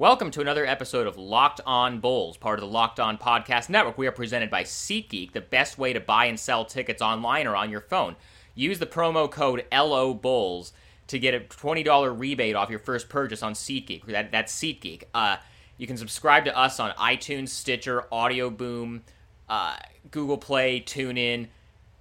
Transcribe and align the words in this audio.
Welcome 0.00 0.30
to 0.30 0.40
another 0.40 0.64
episode 0.64 1.08
of 1.08 1.18
Locked 1.18 1.60
On 1.66 1.98
Bulls, 1.98 2.36
part 2.36 2.60
of 2.60 2.64
the 2.64 2.72
Locked 2.72 3.00
On 3.00 3.18
Podcast 3.18 3.68
Network. 3.68 3.98
We 3.98 4.06
are 4.06 4.12
presented 4.12 4.48
by 4.48 4.62
SeatGeek, 4.62 5.32
the 5.32 5.40
best 5.40 5.76
way 5.76 5.92
to 5.92 5.98
buy 5.98 6.26
and 6.26 6.38
sell 6.38 6.64
tickets 6.64 7.02
online 7.02 7.48
or 7.48 7.56
on 7.56 7.68
your 7.68 7.80
phone. 7.80 8.14
Use 8.54 8.78
the 8.78 8.86
promo 8.86 9.28
code 9.28 9.64
LO 9.72 10.14
Bulls 10.14 10.72
to 11.08 11.18
get 11.18 11.34
a 11.34 11.40
$20 11.40 12.16
rebate 12.16 12.54
off 12.54 12.70
your 12.70 12.78
first 12.78 13.08
purchase 13.08 13.42
on 13.42 13.54
SeatGeek. 13.54 14.06
That, 14.06 14.30
that's 14.30 14.56
SeatGeek. 14.56 15.02
Uh, 15.12 15.38
you 15.78 15.88
can 15.88 15.96
subscribe 15.96 16.44
to 16.44 16.56
us 16.56 16.78
on 16.78 16.92
iTunes, 16.92 17.48
Stitcher, 17.48 18.04
Audio 18.14 18.50
Boom, 18.50 19.02
uh, 19.48 19.78
Google 20.12 20.38
Play, 20.38 20.80
TuneIn. 20.80 21.48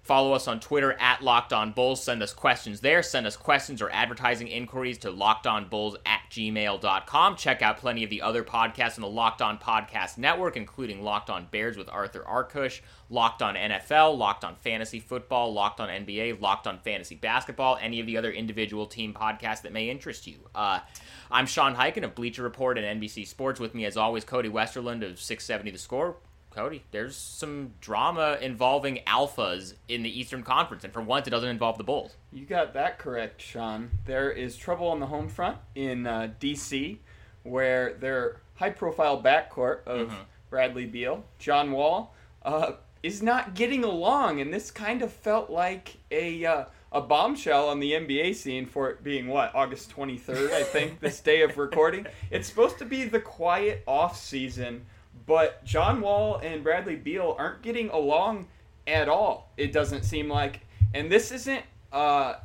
Follow 0.08 0.32
us 0.32 0.48
on 0.48 0.62
Twitter 0.62 0.94
at 1.02 1.22
Locked 1.22 1.52
On 1.52 1.74
Bulls. 1.74 2.02
Send 2.02 2.24
us 2.24 2.32
questions 2.32 2.80
there. 2.80 3.04
Send 3.04 3.28
us 3.28 3.36
questions 3.36 3.82
or 3.82 3.90
advertising 3.90 4.48
inquiries 4.48 4.98
to 5.00 5.12
lockedonbulls 5.12 5.98
at 6.06 6.22
gmail.com. 6.32 7.36
Check 7.36 7.62
out 7.62 7.78
plenty 7.78 8.06
of 8.06 8.10
the 8.10 8.22
other 8.22 8.42
podcasts 8.42 8.96
in 8.96 9.02
the 9.02 9.10
Locked 9.10 9.42
On 9.42 9.58
Podcast 9.58 10.18
Network, 10.18 10.56
including 10.56 11.04
Locked 11.04 11.30
On 11.30 11.46
Bears 11.52 11.76
with 11.76 11.90
Arthur 11.90 12.22
Arkush, 12.22 12.80
Locked 13.10 13.42
On 13.42 13.56
NFL, 13.56 14.18
Locked 14.18 14.46
On 14.46 14.56
Fantasy 14.56 15.02
Football, 15.02 15.52
Locked 15.52 15.82
On 15.82 15.90
NBA, 15.90 16.40
Locked 16.40 16.68
On 16.68 16.80
Fantasy 16.80 17.16
Basketball, 17.16 17.78
any 17.82 18.00
of 18.00 18.06
the 18.06 18.16
other 18.16 18.32
individual 18.32 18.86
team 18.86 19.14
podcasts 19.14 19.64
that 19.64 19.74
may 19.74 19.90
interest 19.90 20.26
you. 20.26 20.38
Uh, 20.56 20.80
I'm 21.30 21.48
Sean 21.48 21.76
Highkin 21.76 22.06
of 22.06 22.16
Bleacher 22.16 22.44
Report 22.44 22.78
and 22.78 23.02
NBC 23.02 23.28
Sports. 23.28 23.60
With 23.60 23.76
me, 23.76 23.84
as 23.84 23.98
always, 23.98 24.24
Cody 24.24 24.48
Westerlund 24.48 25.04
of 25.04 25.20
670 25.20 25.72
The 25.72 25.78
Score. 25.78 26.16
Cody, 26.58 26.84
there's 26.90 27.16
some 27.16 27.74
drama 27.82 28.40
involving 28.42 29.02
alphas 29.06 29.76
in 29.88 30.02
the 30.02 30.20
Eastern 30.20 30.42
Conference, 30.42 30.84
and 30.84 30.92
for 30.92 31.04
once, 31.04 31.28
it 31.28 31.30
doesn't 31.30 31.50
involve 31.50 31.78
the 31.78 31.84
Bulls. 31.84 32.16
You 32.34 32.46
got 32.46 32.74
that 32.74 32.98
correct, 32.98 33.40
Sean. 33.40 33.92
There 34.06 34.32
is 34.32 34.58
trouble 34.58 34.88
on 34.88 35.00
the 35.00 35.06
home 35.06 35.30
front 35.30 35.60
in 35.76 36.08
uh, 36.08 36.32
D.C., 36.40 37.00
where 37.44 37.94
their 37.94 38.38
high-profile 38.56 39.22
backcourt 39.22 39.86
of 39.86 40.08
mm-hmm. 40.08 40.22
Bradley 40.50 40.88
Beal, 40.88 41.24
John 41.38 41.72
Wall, 41.72 42.16
uh, 42.42 42.72
is 43.04 43.22
not 43.22 43.54
getting 43.54 43.84
along, 43.84 44.42
and 44.42 44.52
this 44.52 44.72
kind 44.72 45.04
of 45.04 45.14
felt 45.14 45.52
like 45.52 45.98
a 46.10 46.44
uh, 46.44 46.66
a 46.92 47.02
bombshell 47.02 47.70
on 47.70 47.80
the 47.80 47.92
NBA 47.92 48.34
scene 48.34 48.66
for 48.66 48.90
it 48.90 49.04
being 49.04 49.28
what 49.28 49.54
August 49.54 49.96
23rd, 49.96 50.52
I 50.52 50.64
think, 50.64 51.02
this 51.02 51.20
day 51.20 51.44
of 51.44 51.58
recording. 51.60 52.08
It's 52.32 52.48
supposed 52.48 52.80
to 52.80 52.86
be 52.86 53.04
the 53.04 53.20
quiet 53.20 53.84
off 53.86 54.18
season 54.18 54.86
but 55.28 55.64
John 55.64 56.02
Wall 56.02 56.40
and 56.42 56.64
Bradley 56.64 56.96
Beal 56.96 57.36
aren't 57.38 57.62
getting 57.62 57.90
along 57.90 58.48
at 58.88 59.08
all. 59.10 59.52
It 59.58 59.72
doesn't 59.72 60.04
seem 60.04 60.30
like, 60.30 60.62
and 60.94 61.12
this 61.12 61.32
isn't 61.32 61.64
uh, 61.92 62.36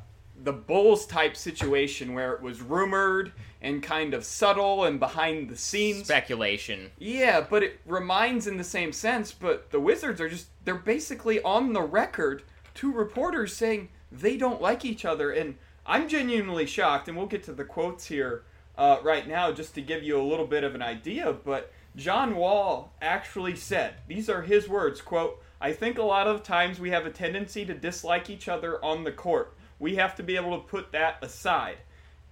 the 0.42 0.52
Bulls 0.52 1.06
type 1.06 1.36
situation 1.36 2.12
where 2.12 2.32
it 2.32 2.42
was 2.42 2.60
rumored 2.60 3.32
and 3.62 3.82
kind 3.82 4.12
of 4.12 4.24
subtle 4.24 4.84
and 4.84 4.98
behind 4.98 5.48
the 5.48 5.56
scenes 5.56 6.04
speculation. 6.04 6.90
Yeah, 6.98 7.46
but 7.48 7.62
it 7.62 7.80
reminds 7.86 8.48
in 8.48 8.56
the 8.56 8.64
same 8.64 8.92
sense. 8.92 9.30
But 9.30 9.70
the 9.70 9.80
Wizards 9.80 10.20
are 10.20 10.28
just 10.28 10.48
they're 10.64 10.74
basically 10.74 11.40
on 11.42 11.72
the 11.72 11.82
record 11.82 12.42
to 12.74 12.92
reporters 12.92 13.54
saying 13.54 13.88
they 14.10 14.36
don't 14.36 14.60
like 14.60 14.84
each 14.84 15.04
other, 15.04 15.30
and 15.30 15.54
I'm 15.86 16.08
genuinely 16.08 16.66
shocked. 16.66 17.06
And 17.06 17.16
we'll 17.16 17.26
get 17.26 17.44
to 17.44 17.52
the 17.52 17.64
quotes 17.64 18.06
here 18.06 18.42
uh, 18.76 18.98
right 19.04 19.28
now 19.28 19.52
just 19.52 19.74
to 19.76 19.80
give 19.80 20.02
you 20.02 20.20
a 20.20 20.24
little 20.24 20.46
bit 20.46 20.64
of 20.64 20.74
an 20.74 20.82
idea, 20.82 21.32
but 21.32 21.72
John 21.94 22.36
Wall 22.36 22.94
actually 23.02 23.56
said, 23.56 23.94
these 24.08 24.30
are 24.30 24.42
his 24.42 24.68
words, 24.68 25.00
quote, 25.00 25.42
I 25.60 25.72
think 25.72 25.98
a 25.98 26.02
lot 26.02 26.26
of 26.26 26.42
times 26.42 26.80
we 26.80 26.90
have 26.90 27.06
a 27.06 27.10
tendency 27.10 27.64
to 27.66 27.74
dislike 27.74 28.28
each 28.28 28.48
other 28.48 28.84
on 28.84 29.04
the 29.04 29.12
court. 29.12 29.54
We 29.78 29.96
have 29.96 30.16
to 30.16 30.22
be 30.22 30.36
able 30.36 30.58
to 30.58 30.66
put 30.66 30.92
that 30.92 31.22
aside. 31.22 31.78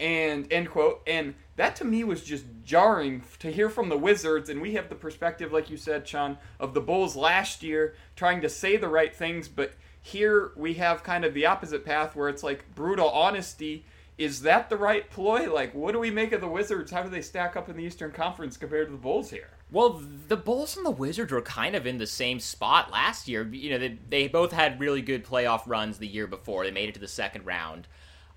And 0.00 0.50
end 0.50 0.70
quote. 0.70 1.02
And 1.06 1.34
that 1.56 1.77
to 1.77 1.84
me 1.84 2.05
was 2.05 2.25
just 2.25 2.44
jarring 2.64 3.22
to 3.39 3.52
hear 3.52 3.69
from 3.69 3.91
the 3.91 3.98
Wizards. 3.98 4.48
And 4.48 4.62
we 4.62 4.75
have 4.75 4.89
the 4.89 4.94
perspective, 4.94 5.52
like 5.52 5.69
you 5.69 5.77
said, 5.77 6.08
Sean, 6.08 6.39
of 6.58 6.74
the 6.74 6.80
Bulls 6.80 7.14
last 7.14 7.62
year 7.62 7.95
trying 8.17 8.41
to 8.41 8.48
say 8.48 8.77
the 8.77 8.89
right 8.89 9.14
things, 9.14 9.47
but 9.47 9.74
here 10.00 10.52
we 10.56 10.74
have 10.74 11.05
kind 11.05 11.24
of 11.24 11.35
the 11.35 11.46
opposite 11.46 11.85
path 11.85 12.17
where 12.17 12.30
it's 12.30 12.42
like 12.42 12.74
brutal 12.74 13.11
honesty 13.11 13.85
is 14.20 14.42
that 14.42 14.69
the 14.69 14.77
right 14.77 15.08
ploy? 15.08 15.51
Like, 15.51 15.75
what 15.75 15.92
do 15.92 15.98
we 15.98 16.11
make 16.11 16.33
of 16.33 16.42
the 16.42 16.47
Wizards? 16.47 16.91
How 16.91 17.03
do 17.03 17.08
they 17.08 17.23
stack 17.23 17.57
up 17.57 17.70
in 17.70 17.77
the 17.77 17.83
Eastern 17.83 18.13
Conference 18.13 18.58
compared 18.58 18.89
to 18.89 18.92
the 18.92 18.98
Bulls 18.98 19.31
here? 19.31 19.48
Well, 19.73 20.03
the 20.29 20.36
Bulls 20.36 20.77
and 20.77 20.85
the 20.85 20.91
Wizards 20.91 21.33
were 21.33 21.41
kind 21.41 21.75
of 21.75 21.86
in 21.86 21.97
the 21.97 22.07
same 22.07 22.39
spot 22.39 22.92
last 22.92 23.29
year. 23.29 23.48
You 23.51 23.70
know, 23.70 23.79
they, 23.79 23.98
they 24.11 24.29
both 24.29 24.53
had 24.53 24.79
really 24.79 25.01
good 25.01 25.25
playoff 25.25 25.63
runs 25.67 25.97
the 25.97 26.07
year 26.07 26.27
before. 26.27 26.64
They 26.64 26.70
made 26.70 26.91
it 26.91 26.95
to 26.95 27.01
the 27.01 27.09
second 27.09 27.47
round. 27.47 27.89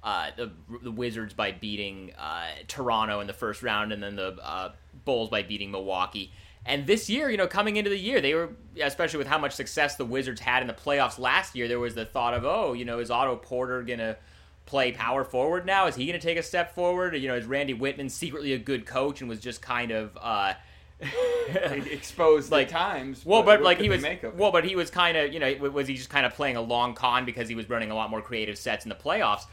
Uh, 0.02 0.28
the, 0.38 0.52
the 0.82 0.92
Wizards 0.92 1.34
by 1.34 1.52
beating 1.52 2.14
uh, 2.18 2.48
Toronto 2.70 3.20
in 3.20 3.28
the 3.28 3.34
first 3.34 3.62
round, 3.62 3.92
and 3.92 4.02
then 4.02 4.16
the 4.16 4.38
uh, 4.42 4.72
Bulls 5.04 5.30
by 5.30 5.44
beating 5.44 5.70
Milwaukee. 5.70 6.32
And 6.66 6.88
this 6.88 7.10
year, 7.10 7.30
you 7.30 7.36
know, 7.36 7.48
coming 7.48 7.76
into 7.76 7.90
the 7.90 8.00
year, 8.00 8.22
they 8.22 8.34
were, 8.36 8.52
especially 8.82 9.18
with 9.18 9.28
how 9.28 9.38
much 9.38 9.52
success 9.52 9.98
the 9.98 10.06
Wizards 10.06 10.40
had 10.40 10.62
in 10.62 10.68
the 10.68 10.74
playoffs 10.74 11.20
last 11.20 11.58
year, 11.58 11.68
there 11.68 11.80
was 11.80 11.94
the 11.94 12.06
thought 12.06 12.34
of, 12.34 12.46
oh, 12.46 12.72
you 12.72 12.86
know, 12.86 13.00
is 13.00 13.12
Otto 13.12 13.36
Porter 13.36 13.84
going 13.84 14.00
to 14.00 14.16
play 14.66 14.92
power 14.92 15.24
forward 15.24 15.66
now? 15.66 15.88
Is 15.88 15.96
he 15.96 16.06
going 16.06 16.20
to 16.20 16.26
take 16.26 16.38
a 16.38 16.44
step 16.44 16.74
forward? 16.74 17.16
You 17.16 17.28
know, 17.28 17.36
is 17.36 17.46
Randy 17.46 17.74
Wittman 17.74 18.10
secretly 18.10 18.54
a 18.54 18.58
good 18.58 18.86
coach 18.86 19.22
and 19.22 19.30
was 19.30 19.40
just 19.40 19.62
kind 19.62 19.92
of 19.92 20.18
uh, 20.20 20.54
exposed 21.92 22.52
like 22.52 22.70
times? 22.70 23.26
Well, 23.26 23.44
but, 23.44 23.58
but 23.58 23.64
like 23.64 23.80
he 23.80 23.90
was 23.90 24.04
well, 24.36 24.52
but 24.52 24.66
he 24.66 24.76
was 24.76 24.90
kind 24.90 25.18
of 25.18 25.34
you 25.34 25.40
know 25.40 25.54
was 25.72 25.88
he 25.88 25.96
just 25.96 26.10
kind 26.10 26.26
of 26.26 26.34
playing 26.34 26.58
a 26.58 26.62
long 26.62 26.94
con 26.94 27.26
because 27.26 27.50
he 27.50 27.56
was 27.56 27.70
running 27.70 27.92
a 27.92 27.96
lot 27.96 28.10
more 28.10 28.22
creative 28.22 28.58
sets 28.58 28.86
in 28.86 28.90
the 28.90 28.96
playoffs, 28.96 29.46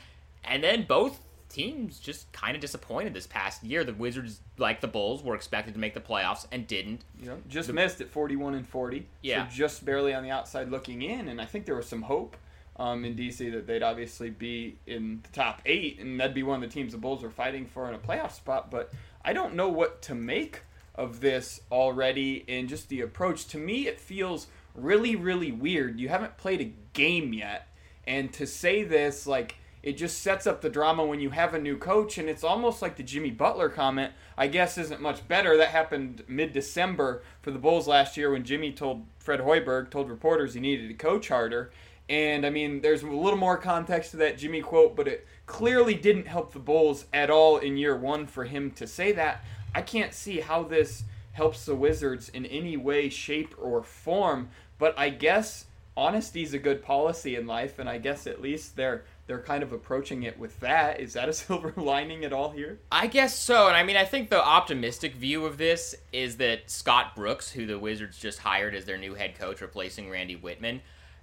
and 0.44 0.62
then 0.62 0.84
both 0.84 1.20
teams 1.48 1.98
just 1.98 2.30
kind 2.32 2.54
of 2.54 2.60
disappointed 2.60 3.12
this 3.12 3.26
past 3.26 3.64
year. 3.64 3.84
The 3.84 3.92
Wizards, 3.92 4.40
like 4.56 4.80
the 4.80 4.88
Bulls, 4.88 5.22
were 5.22 5.34
expected 5.34 5.74
to 5.74 5.80
make 5.80 5.94
the 5.94 6.00
playoffs 6.00 6.46
and 6.52 6.66
didn't. 6.66 7.04
You 7.20 7.26
know, 7.26 7.38
just 7.48 7.66
the, 7.66 7.74
missed 7.74 8.00
at 8.00 8.08
41 8.08 8.54
and 8.54 8.66
40. 8.66 9.06
Yeah. 9.22 9.48
So 9.48 9.54
just 9.54 9.84
barely 9.84 10.14
on 10.14 10.22
the 10.22 10.30
outside 10.30 10.70
looking 10.70 11.02
in, 11.02 11.28
and 11.28 11.40
I 11.40 11.44
think 11.44 11.66
there 11.66 11.74
was 11.74 11.88
some 11.88 12.02
hope 12.02 12.36
um, 12.80 13.04
in 13.04 13.14
DC 13.14 13.52
that 13.52 13.66
they'd 13.66 13.82
obviously 13.82 14.30
be 14.30 14.78
in 14.86 15.20
the 15.22 15.28
top 15.28 15.60
eight, 15.66 16.00
and 16.00 16.18
that'd 16.18 16.34
be 16.34 16.42
one 16.42 16.62
of 16.62 16.68
the 16.68 16.74
teams 16.74 16.92
the 16.92 16.98
Bulls 16.98 17.22
are 17.22 17.30
fighting 17.30 17.66
for 17.66 17.86
in 17.86 17.94
a 17.94 17.98
playoff 17.98 18.32
spot. 18.32 18.70
But 18.70 18.90
I 19.22 19.34
don't 19.34 19.54
know 19.54 19.68
what 19.68 20.00
to 20.02 20.14
make 20.14 20.62
of 20.94 21.20
this 21.20 21.60
already, 21.70 22.42
and 22.48 22.70
just 22.70 22.88
the 22.88 23.02
approach. 23.02 23.46
To 23.48 23.58
me, 23.58 23.86
it 23.86 24.00
feels 24.00 24.46
really, 24.74 25.14
really 25.14 25.52
weird. 25.52 26.00
You 26.00 26.08
haven't 26.08 26.38
played 26.38 26.62
a 26.62 26.72
game 26.94 27.34
yet, 27.34 27.68
and 28.06 28.32
to 28.32 28.46
say 28.46 28.82
this, 28.82 29.26
like, 29.26 29.56
it 29.82 29.98
just 29.98 30.22
sets 30.22 30.46
up 30.46 30.62
the 30.62 30.68
drama 30.70 31.04
when 31.04 31.20
you 31.20 31.30
have 31.30 31.52
a 31.52 31.58
new 31.58 31.76
coach, 31.76 32.16
and 32.16 32.30
it's 32.30 32.44
almost 32.44 32.80
like 32.80 32.96
the 32.96 33.02
Jimmy 33.02 33.30
Butler 33.30 33.68
comment, 33.68 34.14
I 34.38 34.46
guess, 34.46 34.78
isn't 34.78 35.02
much 35.02 35.26
better. 35.28 35.58
That 35.58 35.68
happened 35.68 36.24
mid 36.28 36.54
December 36.54 37.22
for 37.42 37.50
the 37.50 37.58
Bulls 37.58 37.86
last 37.86 38.16
year 38.16 38.30
when 38.30 38.44
Jimmy 38.44 38.72
told 38.72 39.04
Fred 39.18 39.40
Hoiberg, 39.40 39.90
told 39.90 40.08
reporters 40.08 40.54
he 40.54 40.60
needed 40.60 40.88
to 40.88 40.94
coach 40.94 41.28
harder. 41.28 41.70
And 42.10 42.44
I 42.44 42.50
mean, 42.50 42.80
there's 42.80 43.04
a 43.04 43.06
little 43.06 43.38
more 43.38 43.56
context 43.56 44.10
to 44.10 44.16
that 44.16 44.36
Jimmy 44.36 44.60
quote, 44.62 44.96
but 44.96 45.06
it 45.06 45.28
clearly 45.46 45.94
didn't 45.94 46.26
help 46.26 46.52
the 46.52 46.58
Bulls 46.58 47.04
at 47.12 47.30
all 47.30 47.58
in 47.58 47.76
year 47.76 47.96
one 47.96 48.26
for 48.26 48.44
him 48.44 48.72
to 48.72 48.86
say 48.88 49.12
that. 49.12 49.44
I 49.76 49.82
can't 49.82 50.12
see 50.12 50.40
how 50.40 50.64
this 50.64 51.04
helps 51.32 51.64
the 51.64 51.76
Wizards 51.76 52.28
in 52.28 52.46
any 52.46 52.76
way, 52.76 53.08
shape, 53.10 53.54
or 53.56 53.84
form. 53.84 54.48
But 54.76 54.98
I 54.98 55.10
guess 55.10 55.66
honesty 55.96 56.42
is 56.42 56.52
a 56.52 56.58
good 56.58 56.82
policy 56.82 57.36
in 57.36 57.46
life, 57.46 57.78
and 57.78 57.88
I 57.88 57.98
guess 57.98 58.26
at 58.26 58.42
least 58.42 58.74
they're 58.74 59.04
they're 59.28 59.38
kind 59.38 59.62
of 59.62 59.72
approaching 59.72 60.24
it 60.24 60.36
with 60.36 60.58
that. 60.58 60.98
Is 60.98 61.12
that 61.12 61.28
a 61.28 61.32
silver 61.32 61.72
lining 61.76 62.24
at 62.24 62.32
all 62.32 62.50
here? 62.50 62.80
I 62.90 63.06
guess 63.06 63.38
so. 63.38 63.68
And 63.68 63.76
I 63.76 63.84
mean, 63.84 63.96
I 63.96 64.04
think 64.04 64.30
the 64.30 64.44
optimistic 64.44 65.14
view 65.14 65.46
of 65.46 65.58
this 65.58 65.94
is 66.12 66.38
that 66.38 66.68
Scott 66.68 67.14
Brooks, 67.14 67.52
who 67.52 67.66
the 67.66 67.78
Wizards 67.78 68.18
just 68.18 68.40
hired 68.40 68.74
as 68.74 68.84
their 68.84 68.98
new 68.98 69.14
head 69.14 69.38
coach, 69.38 69.60
replacing 69.60 70.10
Randy 70.10 70.36
Wittman, 70.36 70.80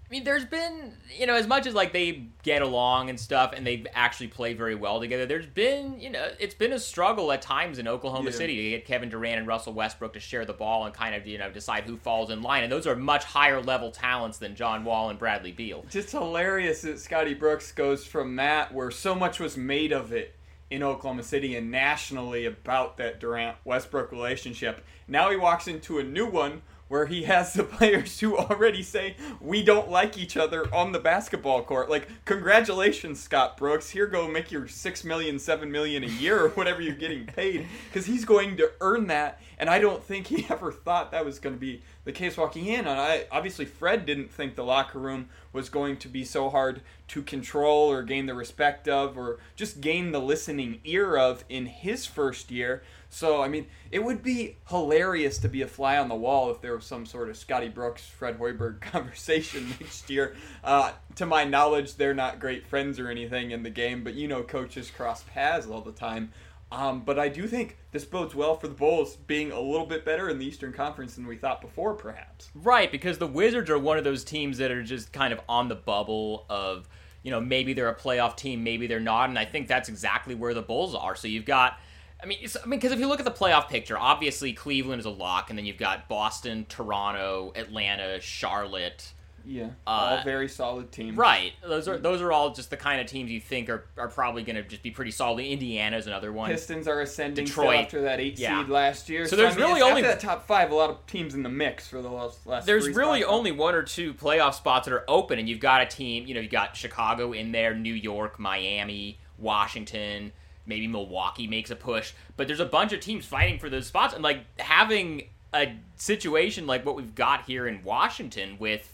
I 0.07 0.13
mean, 0.13 0.23
there's 0.23 0.45
been, 0.45 0.93
you 1.17 1.25
know, 1.25 1.35
as 1.35 1.47
much 1.47 1.67
as 1.67 1.73
like 1.73 1.91
they 1.91 2.27
get 2.41 2.61
along 2.61 3.09
and 3.09 3.19
stuff 3.19 3.51
and 3.53 3.67
they've 3.67 3.85
actually 3.93 4.29
play 4.29 4.53
very 4.53 4.73
well 4.73 5.01
together, 5.01 5.25
there's 5.25 5.45
been, 5.45 5.99
you 5.99 6.09
know, 6.09 6.29
it's 6.39 6.55
been 6.55 6.71
a 6.71 6.79
struggle 6.79 7.29
at 7.33 7.41
times 7.41 7.77
in 7.77 7.89
Oklahoma 7.89 8.29
yeah. 8.29 8.37
City 8.37 8.55
to 8.55 8.69
get 8.69 8.85
Kevin 8.85 9.09
Durant 9.09 9.39
and 9.39 9.47
Russell 9.47 9.73
Westbrook 9.73 10.13
to 10.13 10.21
share 10.21 10.45
the 10.45 10.53
ball 10.53 10.85
and 10.85 10.93
kind 10.93 11.13
of, 11.13 11.27
you 11.27 11.37
know, 11.37 11.51
decide 11.51 11.83
who 11.83 11.97
falls 11.97 12.29
in 12.29 12.41
line. 12.41 12.63
And 12.63 12.71
those 12.71 12.87
are 12.87 12.95
much 12.95 13.25
higher 13.25 13.61
level 13.61 13.91
talents 13.91 14.37
than 14.37 14.55
John 14.55 14.85
Wall 14.85 15.09
and 15.09 15.19
Bradley 15.19 15.51
Beal. 15.51 15.83
Just 15.89 16.11
hilarious 16.11 16.83
that 16.83 16.99
Scotty 16.99 17.33
Brooks 17.33 17.73
goes 17.73 18.05
from 18.05 18.37
that, 18.37 18.73
where 18.73 18.91
so 18.91 19.13
much 19.13 19.41
was 19.41 19.57
made 19.57 19.91
of 19.91 20.13
it 20.13 20.35
in 20.69 20.83
Oklahoma 20.83 21.23
City 21.23 21.57
and 21.57 21.69
nationally 21.69 22.45
about 22.45 22.95
that 22.95 23.19
Durant 23.19 23.57
Westbrook 23.65 24.11
relationship. 24.13 24.85
Now 25.05 25.29
he 25.29 25.35
walks 25.35 25.67
into 25.67 25.99
a 25.99 26.03
new 26.03 26.27
one 26.27 26.61
where 26.87 27.05
he 27.05 27.23
has 27.23 27.53
the 27.53 27.63
players 27.77 28.19
who 28.19 28.37
already 28.37 28.83
say 28.83 29.15
we 29.39 29.63
don't 29.63 29.89
like 29.89 30.17
each 30.17 30.37
other 30.37 30.73
on 30.73 30.91
the 30.91 30.99
basketball 30.99 31.61
court. 31.63 31.89
Like, 31.89 32.07
congratulations, 32.25 33.19
Scott 33.19 33.57
Brooks. 33.57 33.89
Here, 33.89 34.07
go 34.07 34.27
make 34.27 34.51
your 34.51 34.67
six 34.67 35.03
million, 35.03 35.39
seven 35.39 35.71
million 35.71 36.03
a 36.03 36.07
year 36.07 36.45
or 36.45 36.49
whatever 36.49 36.81
you're 36.81 36.95
getting 36.95 37.25
paid, 37.27 37.67
because 37.89 38.05
he's 38.05 38.25
going 38.25 38.57
to 38.57 38.71
earn 38.81 39.07
that. 39.07 39.41
And 39.59 39.69
I 39.69 39.79
don't 39.79 40.03
think 40.03 40.27
he 40.27 40.45
ever 40.49 40.71
thought 40.71 41.11
that 41.11 41.25
was 41.25 41.39
going 41.39 41.55
to 41.55 41.59
be 41.59 41.81
the 42.05 42.11
case 42.11 42.37
walking 42.37 42.67
in. 42.67 42.81
And 42.81 42.99
I 42.99 43.25
obviously 43.31 43.65
Fred 43.65 44.05
didn't 44.05 44.31
think 44.31 44.55
the 44.55 44.63
locker 44.63 44.99
room 44.99 45.29
was 45.51 45.69
going 45.69 45.97
to 45.97 46.07
be 46.07 46.23
so 46.23 46.49
hard 46.49 46.81
to 47.09 47.21
control 47.21 47.91
or 47.91 48.03
gain 48.03 48.27
the 48.27 48.33
respect 48.33 48.87
of 48.87 49.17
or 49.17 49.39
just 49.55 49.81
gain 49.81 50.11
the 50.11 50.21
listening 50.21 50.79
ear 50.83 51.17
of 51.17 51.43
in 51.49 51.65
his 51.65 52.05
first 52.05 52.51
year. 52.51 52.83
So, 53.09 53.41
I 53.41 53.47
mean, 53.47 53.67
it 53.91 54.03
would 54.03 54.21
be 54.21 54.57
hilarious 54.69 55.37
to 55.39 55.47
be 55.47 55.61
a 55.61 55.67
fly 55.67 55.97
on 55.97 56.09
the 56.09 56.15
wall 56.15 56.51
if 56.51 56.61
there 56.61 56.75
was 56.75 56.85
some 56.85 57.05
sort 57.05 57.29
of 57.29 57.37
Scotty 57.37 57.69
Brooks, 57.69 58.05
Fred 58.05 58.37
Hoiberg 58.37 58.81
conversation 58.81 59.69
next 59.79 60.09
year. 60.09 60.35
Uh, 60.63 60.91
to 61.15 61.25
my 61.25 61.43
knowledge, 61.43 61.95
they're 61.95 62.13
not 62.13 62.39
great 62.39 62.67
friends 62.67 62.99
or 62.99 63.09
anything 63.09 63.51
in 63.51 63.63
the 63.63 63.69
game, 63.69 64.03
but 64.03 64.13
you 64.13 64.27
know, 64.27 64.43
coaches 64.43 64.91
cross 64.91 65.23
paths 65.23 65.67
all 65.67 65.81
the 65.81 65.91
time. 65.91 66.31
Um, 66.71 67.01
but 67.01 67.17
I 67.17 67.29
do 67.29 67.47
think 67.47 67.77
this 67.91 68.03
bodes 68.03 68.35
well 68.35 68.57
for 68.57 68.67
the 68.67 68.73
Bulls 68.73 69.15
being 69.15 69.51
a 69.51 69.59
little 69.59 69.85
bit 69.85 70.03
better 70.03 70.29
in 70.29 70.37
the 70.37 70.45
Eastern 70.45 70.73
Conference 70.73 71.15
than 71.15 71.25
we 71.25 71.37
thought 71.37 71.61
before, 71.61 71.93
perhaps. 71.93 72.49
Right, 72.53 72.91
because 72.91 73.17
the 73.17 73.27
Wizards 73.27 73.69
are 73.69 73.79
one 73.79 73.97
of 73.97 74.03
those 74.03 74.23
teams 74.25 74.57
that 74.57 74.69
are 74.69 74.83
just 74.83 75.13
kind 75.13 75.31
of 75.31 75.39
on 75.47 75.69
the 75.69 75.75
bubble 75.75 76.45
of, 76.49 76.89
you 77.23 77.31
know, 77.31 77.39
maybe 77.39 77.71
they're 77.71 77.89
a 77.89 77.95
playoff 77.95 78.35
team, 78.35 78.65
maybe 78.65 78.85
they're 78.85 78.99
not, 78.99 79.29
and 79.29 79.39
I 79.39 79.45
think 79.45 79.69
that's 79.69 79.87
exactly 79.87 80.35
where 80.35 80.53
the 80.53 80.61
Bulls 80.61 80.93
are. 80.93 81.15
So 81.15 81.29
you've 81.29 81.45
got, 81.45 81.79
I 82.21 82.25
mean, 82.25 82.39
I 82.43 82.67
mean, 82.67 82.79
because 82.79 82.91
if 82.91 82.99
you 82.99 83.07
look 83.07 83.19
at 83.19 83.25
the 83.25 83.31
playoff 83.31 83.69
picture, 83.69 83.97
obviously 83.97 84.53
Cleveland 84.53 84.99
is 84.99 85.05
a 85.05 85.11
lock, 85.11 85.49
and 85.49 85.57
then 85.57 85.65
you've 85.65 85.77
got 85.77 86.09
Boston, 86.09 86.65
Toronto, 86.67 87.53
Atlanta, 87.55 88.19
Charlotte. 88.21 89.13
Yeah, 89.45 89.67
uh, 89.85 90.17
all 90.17 90.23
very 90.25 90.49
solid 90.49 90.91
teams. 90.91 91.15
Right. 91.15 91.53
Those 91.65 91.87
are 91.87 91.97
those 91.97 92.21
are 92.21 92.33
all 92.33 92.53
just 92.53 92.69
the 92.69 92.75
kind 92.75 92.99
of 92.99 93.07
teams 93.07 93.31
you 93.31 93.39
think 93.39 93.69
are, 93.69 93.85
are 93.97 94.09
probably 94.09 94.43
going 94.43 94.57
to 94.57 94.63
just 94.63 94.83
be 94.83 94.91
pretty 94.91 95.11
solid. 95.11 95.45
Indiana's 95.45 96.05
another 96.05 96.33
one. 96.33 96.49
Pistons 96.49 96.85
are 96.85 96.99
ascending 96.99 97.45
Detroit 97.45 97.77
after 97.77 98.01
that 98.01 98.19
eight 98.19 98.37
yeah. 98.37 98.59
seed 98.59 98.69
last 98.69 99.07
year. 99.07 99.25
So, 99.25 99.31
so 99.31 99.35
there's 99.37 99.55
I 99.55 99.59
mean, 99.59 99.67
really 99.67 99.81
only 99.81 100.01
that 100.01 100.19
top 100.19 100.45
five. 100.45 100.71
A 100.71 100.75
lot 100.75 100.89
of 100.89 101.05
teams 101.07 101.33
in 101.33 101.43
the 101.43 101.49
mix 101.49 101.87
for 101.87 102.01
the 102.01 102.09
last. 102.09 102.45
last 102.45 102.65
there's 102.65 102.89
really 102.89 103.23
only 103.23 103.53
one 103.53 103.73
or 103.73 103.83
two 103.83 104.13
playoff 104.13 104.55
spots 104.55 104.85
that 104.85 104.93
are 104.93 105.05
open, 105.07 105.39
and 105.39 105.47
you've 105.47 105.61
got 105.61 105.81
a 105.81 105.85
team. 105.85 106.27
You 106.27 106.33
know, 106.33 106.41
you 106.41 106.49
got 106.49 106.75
Chicago 106.75 107.31
in 107.31 107.53
there, 107.53 107.73
New 107.73 107.93
York, 107.93 108.39
Miami, 108.39 109.17
Washington. 109.37 110.33
Maybe 110.67 110.87
Milwaukee 110.87 111.47
makes 111.47 111.71
a 111.71 111.75
push, 111.75 112.13
but 112.35 112.47
there's 112.47 112.59
a 112.59 112.65
bunch 112.65 112.93
of 112.93 112.99
teams 112.99 113.25
fighting 113.25 113.57
for 113.57 113.69
those 113.69 113.87
spots, 113.87 114.13
and 114.13 114.23
like 114.23 114.41
having 114.59 115.23
a 115.53 115.75
situation 115.95 116.67
like 116.67 116.85
what 116.85 116.95
we've 116.95 117.15
got 117.15 117.45
here 117.45 117.67
in 117.67 117.83
Washington 117.83 118.57
with 118.59 118.93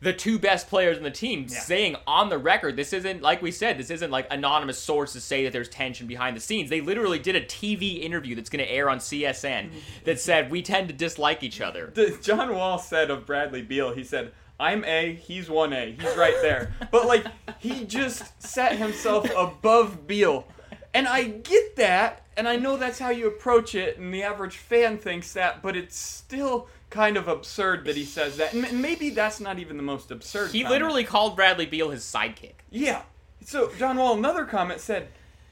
the 0.00 0.12
two 0.12 0.38
best 0.38 0.68
players 0.68 0.98
on 0.98 1.02
the 1.02 1.10
team 1.10 1.46
yeah. 1.48 1.60
saying 1.60 1.96
on 2.06 2.28
the 2.28 2.38
record 2.38 2.76
this 2.76 2.92
isn't 2.92 3.22
like 3.22 3.40
we 3.40 3.50
said 3.50 3.78
this 3.78 3.90
isn't 3.90 4.10
like 4.10 4.26
anonymous 4.30 4.78
sources 4.78 5.24
say 5.24 5.44
that 5.44 5.52
there's 5.52 5.68
tension 5.68 6.06
behind 6.06 6.36
the 6.36 6.40
scenes. 6.40 6.70
They 6.70 6.80
literally 6.80 7.18
did 7.18 7.34
a 7.34 7.40
tv 7.40 8.02
interview 8.02 8.34
that's 8.34 8.50
going 8.50 8.64
to 8.64 8.70
air 8.70 8.90
on 8.90 8.98
csn 8.98 9.32
mm-hmm. 9.32 9.78
that 10.04 10.20
said 10.20 10.50
we 10.50 10.62
tend 10.62 10.88
to 10.88 10.94
dislike 10.94 11.42
each 11.42 11.60
other. 11.60 11.90
The, 11.94 12.18
john 12.22 12.54
wall 12.54 12.78
said 12.78 13.10
of 13.10 13.26
bradley 13.26 13.62
beal 13.62 13.94
he 13.94 14.04
said 14.04 14.32
i'm 14.60 14.84
a 14.84 15.14
he's 15.14 15.48
1a 15.48 16.00
he's 16.00 16.16
right 16.16 16.36
there. 16.42 16.72
But 16.92 17.06
like 17.06 17.24
he 17.58 17.84
just 17.84 18.40
set 18.42 18.76
himself 18.76 19.28
above 19.36 20.06
beal 20.06 20.46
and 20.94 21.06
i 21.06 21.24
get 21.24 21.76
that 21.76 22.22
and 22.36 22.48
i 22.48 22.56
know 22.56 22.76
that's 22.76 22.98
how 22.98 23.10
you 23.10 23.26
approach 23.26 23.74
it 23.74 23.98
and 23.98 24.14
the 24.14 24.22
average 24.22 24.56
fan 24.56 24.96
thinks 24.96 25.32
that 25.32 25.60
but 25.60 25.76
it's 25.76 25.96
still 25.96 26.68
kind 26.94 27.16
of 27.16 27.26
absurd 27.26 27.84
that 27.84 27.96
he 27.96 28.04
says 28.04 28.36
that. 28.36 28.54
And 28.54 28.80
maybe 28.80 29.10
that's 29.10 29.40
not 29.40 29.58
even 29.58 29.76
the 29.76 29.82
most 29.82 30.12
absurd. 30.12 30.52
He 30.52 30.62
comment. 30.62 30.72
literally 30.72 31.04
called 31.04 31.34
Bradley 31.34 31.66
Beal 31.66 31.90
his 31.90 32.04
sidekick. 32.04 32.54
Yeah. 32.70 33.02
So 33.44 33.72
John 33.76 33.98
Wall, 33.98 34.16
another 34.16 34.44
comment 34.44 34.80
said, 34.80 35.08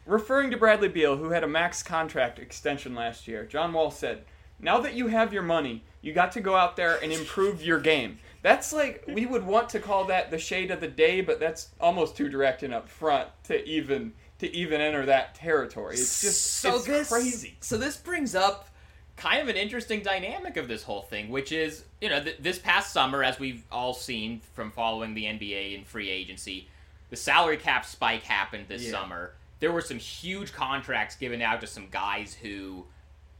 referring 0.07 0.53
to 0.53 0.57
Bradley 0.57 0.89
Beal, 0.89 1.17
who 1.17 1.31
had 1.31 1.43
a 1.43 1.49
max 1.49 1.83
contract 1.83 2.39
extension 2.39 2.95
last 2.95 3.27
year. 3.27 3.45
John 3.45 3.73
Wall 3.73 3.91
said, 3.91 4.25
"Now 4.61 4.81
that 4.81 4.95
you 4.95 5.09
have 5.09 5.33
your 5.33 5.43
money, 5.43 5.83
you 6.01 6.13
got 6.13 6.31
to 6.33 6.41
go 6.41 6.55
out 6.55 6.77
there 6.77 7.03
and 7.03 7.13
improve 7.13 7.61
your 7.61 7.81
game." 7.81 8.19
That's 8.43 8.73
like 8.73 9.05
we 9.09 9.27
would 9.27 9.45
want 9.45 9.69
to 9.71 9.81
call 9.81 10.05
that 10.05 10.31
the 10.31 10.39
shade 10.39 10.71
of 10.71 10.81
the 10.81 10.89
day, 10.89 11.21
but 11.21 11.41
that's 11.41 11.71
almost 11.81 12.17
too 12.17 12.29
direct 12.29 12.63
and 12.63 12.73
upfront 12.73 13.27
to 13.45 13.65
even 13.69 14.13
to 14.43 14.57
even 14.57 14.81
enter 14.81 15.07
that 15.07 15.37
territory. 15.37 15.95
It's 15.95 16.21
just 16.21 16.57
so 16.57 16.75
it's 16.75 16.85
this, 16.85 17.09
crazy. 17.09 17.57
So 17.61 17.79
this 17.79 17.97
brings 17.97 18.35
up 18.35 18.69
kind 19.17 19.41
of 19.41 19.47
an 19.47 19.55
interesting 19.55 20.03
dynamic 20.03 20.57
of 20.57 20.67
this 20.67 20.83
whole 20.83 21.03
thing, 21.03 21.29
which 21.29 21.53
is, 21.53 21.85
you 22.01 22.09
know, 22.09 22.21
th- 22.21 22.39
this 22.41 22.59
past 22.59 22.93
summer, 22.93 23.23
as 23.23 23.39
we've 23.39 23.63
all 23.71 23.95
seen 23.95 24.41
from 24.55 24.73
following 24.73 25.15
the 25.15 25.27
NBA 25.27 25.77
and 25.77 25.87
free 25.87 26.11
agency, 26.11 26.67
the 27.11 27.17
salary 27.17 27.57
cap 27.57 27.87
spike 27.87 28.25
happened 28.25 28.65
this 28.67 28.83
yeah. 28.83 28.91
summer. 28.91 29.35
There 29.61 29.71
were 29.71 29.81
some 29.81 29.99
huge 29.99 30.53
contracts 30.53 31.15
given 31.15 31.41
out 31.41 31.61
to 31.61 31.69
some 31.69 31.87
guys 31.89 32.35
who, 32.35 32.85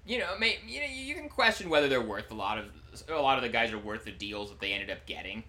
you 0.07 0.21
know, 0.21 0.39
may, 0.39 0.59
you 0.65 0.83
know, 0.83 0.87
you 0.89 1.17
can 1.17 1.29
question 1.29 1.69
whether 1.69 1.89
they're 1.89 2.01
worth 2.01 2.31
a 2.31 2.35
lot 2.35 2.59
of 2.59 2.67
a 3.09 3.21
lot 3.21 3.39
of 3.39 3.43
the 3.43 3.49
guys 3.49 3.73
are 3.73 3.79
worth 3.79 4.05
the 4.05 4.13
deals 4.13 4.51
that 4.51 4.61
they 4.61 4.73
ended 4.73 4.91
up 4.91 5.05
getting 5.07 5.43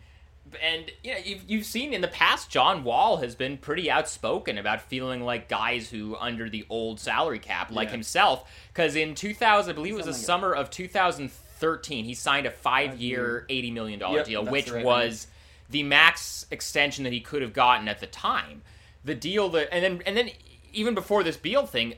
and 0.62 0.92
you 1.04 1.14
know 1.14 1.20
you've, 1.24 1.44
you've 1.48 1.66
seen 1.66 1.94
in 1.94 2.02
the 2.02 2.08
past 2.08 2.50
John 2.50 2.84
Wall 2.84 3.18
has 3.18 3.36
been 3.36 3.58
pretty 3.58 3.90
outspoken 3.90 4.58
about 4.58 4.82
feeling 4.82 5.22
like 5.24 5.50
guys 5.50 5.90
who 5.90 6.16
under 6.18 6.50
the 6.50 6.66
old 6.70 7.00
salary 7.00 7.40
cap 7.40 7.72
like 7.72 7.88
yeah. 7.88 7.94
himself. 7.94 8.50
Because 8.72 8.96
in 8.96 9.16
2000 9.16 9.72
I 9.72 9.74
believe 9.74 9.94
it 9.94 9.98
was 9.98 10.06
the 10.06 10.14
summer 10.14 10.54
of 10.54 10.70
2013 10.70 12.06
he 12.06 12.14
signed 12.14 12.46
a 12.46 12.52
five 12.52 13.00
year 13.00 13.46
80 13.50 13.72
million 13.72 14.00
dollar 14.00 14.18
yep, 14.18 14.26
deal 14.26 14.46
which 14.46 14.72
right. 14.72 14.86
was 14.86 15.28
the 15.70 15.84
max 15.84 16.46
extension 16.52 17.04
that 17.04 17.14
he 17.14 17.22
could 17.22 17.42
have 17.42 17.54
gotten 17.54 17.88
at 17.88 18.00
the 18.00 18.08
time. 18.08 18.62
The 19.04 19.16
deal 19.16 19.50
that 19.50 19.74
and 19.74 19.84
then 19.84 20.04
and 20.06 20.16
then 20.16 20.30
even 20.74 20.96
before 20.96 21.24
this 21.24 21.38
Beal 21.38 21.66
thing 21.66 21.96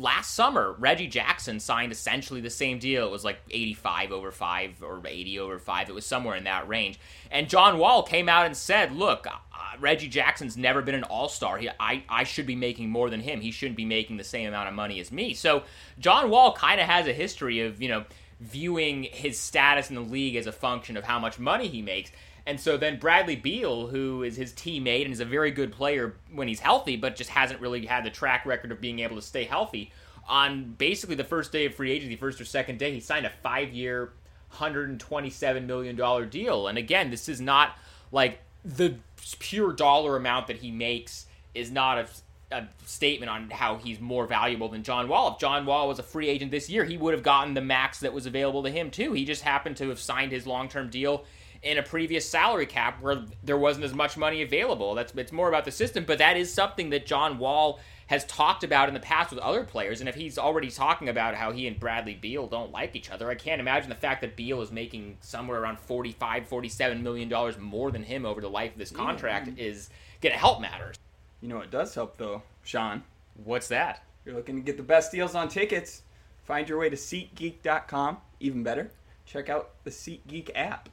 last 0.00 0.34
summer, 0.34 0.74
Reggie 0.78 1.06
Jackson 1.06 1.60
signed 1.60 1.92
essentially 1.92 2.40
the 2.40 2.50
same 2.50 2.78
deal. 2.78 3.06
It 3.06 3.10
was 3.10 3.24
like 3.24 3.40
85 3.50 4.12
over 4.12 4.32
5 4.32 4.82
or 4.82 5.00
80 5.04 5.38
over 5.38 5.58
5. 5.58 5.88
It 5.88 5.94
was 5.94 6.06
somewhere 6.06 6.36
in 6.36 6.44
that 6.44 6.68
range. 6.68 6.98
And 7.30 7.48
John 7.48 7.78
Wall 7.78 8.02
came 8.02 8.28
out 8.28 8.46
and 8.46 8.56
said, 8.56 8.92
look, 8.92 9.26
uh, 9.26 9.36
Reggie 9.78 10.08
Jackson's 10.08 10.56
never 10.56 10.82
been 10.82 10.94
an 10.94 11.04
all 11.04 11.28
star. 11.28 11.60
I, 11.78 12.02
I 12.08 12.24
should 12.24 12.46
be 12.46 12.56
making 12.56 12.90
more 12.90 13.10
than 13.10 13.20
him. 13.20 13.40
He 13.40 13.50
shouldn't 13.50 13.76
be 13.76 13.84
making 13.84 14.16
the 14.16 14.24
same 14.24 14.48
amount 14.48 14.68
of 14.68 14.74
money 14.74 15.00
as 15.00 15.12
me. 15.12 15.34
So 15.34 15.62
John 15.98 16.30
Wall 16.30 16.52
kind 16.52 16.80
of 16.80 16.86
has 16.86 17.06
a 17.06 17.12
history 17.12 17.60
of, 17.60 17.80
you 17.80 17.88
know, 17.88 18.04
viewing 18.40 19.02
his 19.04 19.38
status 19.38 19.90
in 19.90 19.96
the 19.96 20.00
league 20.00 20.34
as 20.34 20.46
a 20.46 20.52
function 20.52 20.96
of 20.96 21.04
how 21.04 21.18
much 21.18 21.38
money 21.38 21.68
he 21.68 21.82
makes. 21.82 22.10
And 22.50 22.58
so 22.58 22.76
then 22.76 22.98
Bradley 22.98 23.36
Beal, 23.36 23.86
who 23.86 24.24
is 24.24 24.34
his 24.34 24.52
teammate 24.52 25.04
and 25.04 25.12
is 25.12 25.20
a 25.20 25.24
very 25.24 25.52
good 25.52 25.70
player 25.70 26.16
when 26.34 26.48
he's 26.48 26.58
healthy, 26.58 26.96
but 26.96 27.14
just 27.14 27.30
hasn't 27.30 27.60
really 27.60 27.86
had 27.86 28.04
the 28.04 28.10
track 28.10 28.44
record 28.44 28.72
of 28.72 28.80
being 28.80 28.98
able 28.98 29.14
to 29.14 29.22
stay 29.22 29.44
healthy, 29.44 29.92
on 30.28 30.74
basically 30.76 31.14
the 31.14 31.22
first 31.22 31.52
day 31.52 31.66
of 31.66 31.76
free 31.76 31.92
agency, 31.92 32.16
first 32.16 32.40
or 32.40 32.44
second 32.44 32.80
day, 32.80 32.92
he 32.92 32.98
signed 32.98 33.24
a 33.24 33.30
five 33.30 33.72
year, 33.72 34.14
$127 34.52 35.64
million 35.64 36.28
deal. 36.28 36.66
And 36.66 36.76
again, 36.76 37.12
this 37.12 37.28
is 37.28 37.40
not 37.40 37.76
like 38.10 38.40
the 38.64 38.96
pure 39.38 39.72
dollar 39.72 40.16
amount 40.16 40.48
that 40.48 40.56
he 40.56 40.72
makes 40.72 41.26
is 41.54 41.70
not 41.70 41.98
a 41.98 42.08
a 42.52 42.66
statement 42.84 43.30
on 43.30 43.48
how 43.48 43.76
he's 43.76 44.00
more 44.00 44.26
valuable 44.26 44.68
than 44.68 44.82
John 44.82 45.06
Wall. 45.06 45.34
If 45.34 45.38
John 45.38 45.66
Wall 45.66 45.86
was 45.86 46.00
a 46.00 46.02
free 46.02 46.28
agent 46.28 46.50
this 46.50 46.68
year, 46.68 46.84
he 46.84 46.96
would 46.96 47.14
have 47.14 47.22
gotten 47.22 47.54
the 47.54 47.60
max 47.60 48.00
that 48.00 48.12
was 48.12 48.26
available 48.26 48.64
to 48.64 48.70
him 48.70 48.90
too. 48.90 49.12
He 49.12 49.24
just 49.24 49.42
happened 49.42 49.76
to 49.76 49.88
have 49.88 50.00
signed 50.00 50.32
his 50.32 50.48
long-term 50.48 50.90
deal 50.90 51.24
in 51.62 51.78
a 51.78 51.82
previous 51.82 52.28
salary 52.28 52.66
cap 52.66 53.00
where 53.02 53.22
there 53.42 53.58
wasn't 53.58 53.84
as 53.84 53.94
much 53.94 54.16
money 54.16 54.42
available. 54.42 54.94
That's 54.94 55.12
it's 55.14 55.32
more 55.32 55.48
about 55.48 55.64
the 55.64 55.70
system, 55.70 56.04
but 56.04 56.18
that 56.18 56.36
is 56.36 56.52
something 56.52 56.90
that 56.90 57.06
John 57.06 57.38
Wall 57.38 57.80
has 58.06 58.24
talked 58.24 58.64
about 58.64 58.88
in 58.88 58.94
the 58.94 59.00
past 59.00 59.30
with 59.30 59.38
other 59.38 59.62
players. 59.62 60.00
And 60.00 60.08
if 60.08 60.16
he's 60.16 60.36
already 60.36 60.70
talking 60.70 61.08
about 61.08 61.34
how 61.34 61.52
he 61.52 61.66
and 61.66 61.78
Bradley 61.78 62.14
Beal 62.14 62.46
don't 62.46 62.72
like 62.72 62.96
each 62.96 63.10
other, 63.10 63.30
I 63.30 63.34
can't 63.34 63.60
imagine 63.60 63.88
the 63.88 63.94
fact 63.94 64.22
that 64.22 64.34
Beal 64.36 64.62
is 64.62 64.72
making 64.72 65.18
somewhere 65.20 65.60
around 65.60 65.78
45, 65.78 66.48
47 66.48 67.02
million 67.02 67.28
dollars 67.28 67.58
more 67.58 67.90
than 67.90 68.02
him 68.02 68.24
over 68.24 68.40
the 68.40 68.50
life 68.50 68.72
of 68.72 68.78
this 68.78 68.90
contract 68.90 69.48
yeah. 69.48 69.64
is 69.64 69.90
going 70.20 70.32
to 70.32 70.38
help 70.38 70.60
matters. 70.60 70.96
You 71.40 71.48
know 71.48 71.60
it 71.60 71.70
does 71.70 71.94
help 71.94 72.16
though, 72.16 72.42
Sean. 72.64 73.02
What's 73.44 73.68
that? 73.68 74.02
You're 74.24 74.34
looking 74.34 74.56
to 74.56 74.62
get 74.62 74.76
the 74.76 74.82
best 74.82 75.12
deals 75.12 75.34
on 75.34 75.48
tickets. 75.48 76.02
Find 76.44 76.68
your 76.68 76.78
way 76.78 76.90
to 76.90 76.96
SeatGeek.com. 76.96 78.18
Even 78.40 78.62
better, 78.62 78.90
check 79.24 79.48
out 79.48 79.70
the 79.84 79.90
SeatGeek 79.90 80.50
app 80.54 80.88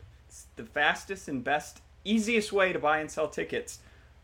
the 0.57 0.65
fastest 0.65 1.27
and 1.27 1.43
best, 1.43 1.81
easiest 2.03 2.51
way 2.51 2.73
to 2.73 2.79
buy 2.79 2.99
and 2.99 3.09
sell 3.09 3.29
tickets 3.29 3.79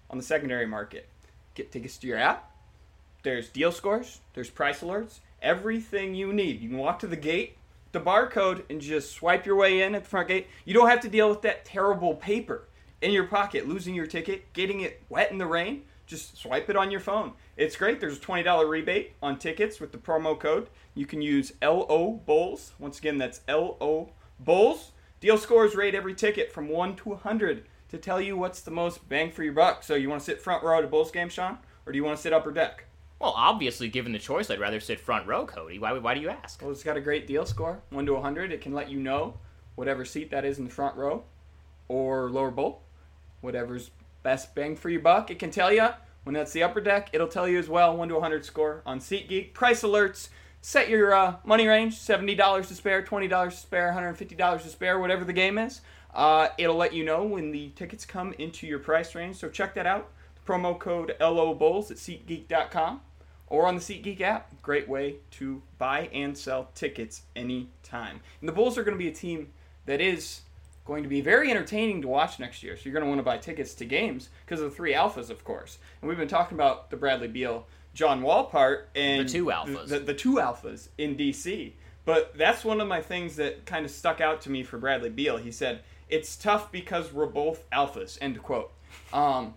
on 0.10 0.18
the 0.18 0.24
secondary 0.24 0.66
market. 0.66 1.08
Get 1.56 1.72
tickets 1.72 1.98
to 2.00 2.08
your 2.08 2.18
app. 2.18 2.52
There's 3.24 3.48
deal 3.48 3.72
scores, 3.72 4.20
there's 4.34 4.50
price 4.50 4.82
alerts, 4.82 5.20
everything 5.42 6.14
you 6.14 6.34
need. 6.34 6.60
You 6.60 6.70
can 6.70 6.78
walk 6.78 7.00
to 7.00 7.08
the 7.08 7.16
gate, 7.16 7.58
the 7.94 8.02
barcode, 8.02 8.64
and 8.70 8.82
just 8.82 9.14
swipe 9.14 9.46
your 9.46 9.56
way 9.56 9.82
in 9.82 9.96
at 9.96 10.04
the 10.04 10.10
front 10.10 10.28
gate. 10.28 10.48
You 10.66 10.74
don't 10.74 10.90
have 10.90 11.00
to 11.02 11.10
deal 11.10 11.30
with 11.30 11.42
that 11.44 11.64
terrible 11.64 12.16
paper 12.16 12.64
in 13.02 13.12
your 13.12 13.26
pocket, 13.26 13.68
losing 13.68 13.94
your 13.94 14.08
ticket, 14.08 14.52
getting 14.54 14.82
it 14.82 15.02
wet 15.10 15.32
in 15.32 15.38
the 15.38 15.46
rain. 15.46 15.84
Just 16.06 16.38
swipe 16.38 16.70
it 16.70 16.76
on 16.76 16.92
your 16.92 17.00
phone. 17.00 17.34
It's 17.56 17.76
great. 17.76 18.00
There's 18.00 18.18
a 18.18 18.22
$20 18.22 18.70
rebate 18.70 19.14
on 19.22 19.40
tickets 19.40 19.80
with 19.80 19.92
the 19.92 19.98
promo 19.98 20.38
code. 20.38 20.70
You 20.96 21.06
can 21.06 21.22
use 21.22 21.54
LO 21.62 22.22
Bulls. 22.26 22.74
Once 22.80 23.00
again, 23.00 23.18
that's 23.18 23.42
LO 23.48 24.10
Bulls. 24.40 24.92
Deal 25.24 25.38
scores 25.38 25.74
rate 25.74 25.96
every 25.96 26.14
ticket 26.14 26.52
from 26.52 26.68
1 26.68 26.98
to 26.98 27.10
100 27.12 27.64
to 27.88 27.98
tell 27.98 28.20
you 28.20 28.36
what's 28.36 28.60
the 28.60 28.72
most 28.72 29.08
bang 29.08 29.32
for 29.32 29.42
your 29.42 29.54
buck. 29.54 29.82
So 29.82 29.96
you 29.96 30.10
want 30.10 30.20
to 30.20 30.26
sit 30.26 30.42
front 30.42 30.66
row 30.66 30.80
at 30.80 30.84
a 30.84 30.88
Bulls 30.88 31.12
game, 31.12 31.30
Sean? 31.30 31.60
Or 31.86 31.94
do 31.94 31.98
you 31.98 32.04
want 32.04 32.18
to 32.18 32.22
sit 32.22 32.34
upper 32.34 32.52
deck? 32.52 32.84
Well, 33.22 33.34
obviously, 33.34 33.88
given 33.88 34.12
the 34.12 34.20
choice, 34.20 34.52
I'd 34.52 34.60
rather 34.60 34.82
sit 34.82 35.00
front 35.00 35.26
row, 35.26 35.46
Cody. 35.46 35.80
Why, 35.80 35.94
why 35.94 36.14
do 36.14 36.20
you 36.20 36.28
ask? 36.28 36.62
Well, 36.62 36.72
it's 36.72 36.84
got 36.84 36.98
a 36.98 37.00
great 37.00 37.26
deal 37.26 37.46
score, 37.46 37.82
1 37.92 38.06
to 38.06 38.14
100. 38.16 38.52
It 38.52 38.60
can 38.60 38.74
let 38.74 38.90
you 38.90 39.00
know 39.00 39.36
whatever 39.76 40.04
seat 40.04 40.30
that 40.32 40.44
is 40.44 40.58
in 40.58 40.66
the 40.66 40.70
front 40.70 40.98
row 40.98 41.24
or 41.88 42.30
lower 42.30 42.52
bowl, 42.52 42.82
whatever's 43.40 43.92
best 44.24 44.54
bang 44.54 44.76
for 44.76 44.90
your 44.90 45.00
buck. 45.00 45.32
It 45.32 45.40
can 45.40 45.52
tell 45.52 45.72
you 45.72 45.88
when 46.26 46.34
that's 46.34 46.52
the 46.52 46.64
upper 46.64 46.82
deck. 46.82 47.12
It'll 47.14 47.30
tell 47.30 47.48
you 47.48 47.60
as 47.60 47.70
well 47.70 47.96
1 47.96 48.10
to 48.10 48.16
100 48.16 48.44
score 48.44 48.82
on 48.86 49.00
SeatGeek. 49.00 49.54
Price 49.54 49.84
alerts. 49.84 50.28
Set 50.66 50.88
your 50.88 51.14
uh, 51.14 51.36
money 51.44 51.68
range 51.68 52.00
$70 52.00 52.68
to 52.70 52.74
spare, 52.74 53.04
$20 53.04 53.50
to 53.50 53.58
spare, 53.58 53.94
$150 53.94 54.62
to 54.62 54.70
spare, 54.70 54.98
whatever 54.98 55.26
the 55.26 55.34
game 55.34 55.58
is. 55.58 55.82
Uh, 56.16 56.48
it'll 56.58 56.78
let 56.78 56.94
you 56.94 57.04
know 57.04 57.22
when 57.24 57.52
the 57.52 57.68
tickets 57.72 58.06
come 58.06 58.34
into 58.40 58.66
your 58.66 58.80
price 58.80 59.14
range. 59.14 59.36
So 59.36 59.50
check 59.50 59.74
that 59.74 59.86
out. 59.86 60.10
Promo 60.48 60.80
code 60.80 61.18
LO 61.20 61.52
at 61.52 61.98
SeatGeek.com 61.98 63.02
or 63.48 63.68
on 63.68 63.76
the 63.76 63.82
SeatGeek 63.82 64.22
app. 64.22 64.62
Great 64.62 64.88
way 64.88 65.18
to 65.32 65.62
buy 65.80 66.08
and 66.14 66.38
sell 66.38 66.70
tickets 66.76 67.24
anytime. 67.36 68.22
And 68.40 68.48
the 68.48 68.54
Bulls 68.54 68.78
are 68.78 68.86
going 68.86 68.98
to 68.98 69.04
be 69.04 69.10
a 69.10 69.14
team 69.14 69.50
that 69.86 70.00
is 70.00 70.44
going 70.86 71.04
to 71.04 71.10
be 71.10 71.20
very 71.20 71.52
entertaining 71.52 72.02
to 72.04 72.08
watch 72.08 72.40
next 72.40 72.64
year. 72.64 72.78
So 72.78 72.84
you're 72.86 72.94
going 72.94 73.04
to 73.04 73.10
want 73.10 73.20
to 73.20 73.24
buy 73.24 73.38
tickets 73.38 73.74
to 73.74 73.86
games 73.86 74.30
because 74.46 74.62
of 74.62 74.70
the 74.70 74.76
three 74.78 74.94
alphas, 74.94 75.30
of 75.30 75.44
course. 75.44 75.78
And 76.02 76.08
we've 76.08 76.18
been 76.18 76.30
talking 76.30 76.56
about 76.56 76.90
the 76.90 76.96
Bradley 76.96 77.28
Beal, 77.28 77.68
John 77.94 78.22
Wall 78.22 78.46
part, 78.46 78.90
and 78.96 79.28
The 79.28 79.32
two 79.32 79.46
alphas. 79.46 79.88
the, 79.88 80.00
the 80.00 80.14
two 80.14 80.36
alphas 80.36 80.88
in 80.98 81.16
DC. 81.16 81.74
But 82.06 82.38
that's 82.38 82.66
one 82.66 82.82
of 82.82 82.88
my 82.88 83.02
things 83.02 83.38
that 83.38 83.66
kind 83.66 83.86
of 83.86 83.92
stuck 83.92 84.20
out 84.20 84.42
to 84.42 84.50
me 84.50 84.64
for 84.64 84.78
Bradley 84.78 85.10
Beal. 85.10 85.38
He 85.38 85.52
said, 85.52 85.82
"It's 86.10 86.36
tough 86.36 86.72
because 86.72 87.14
we're 87.14 87.28
both 87.28 87.70
alphas." 87.72 88.18
End 88.20 88.42
quote. 88.44 88.72
Um, 89.14 89.54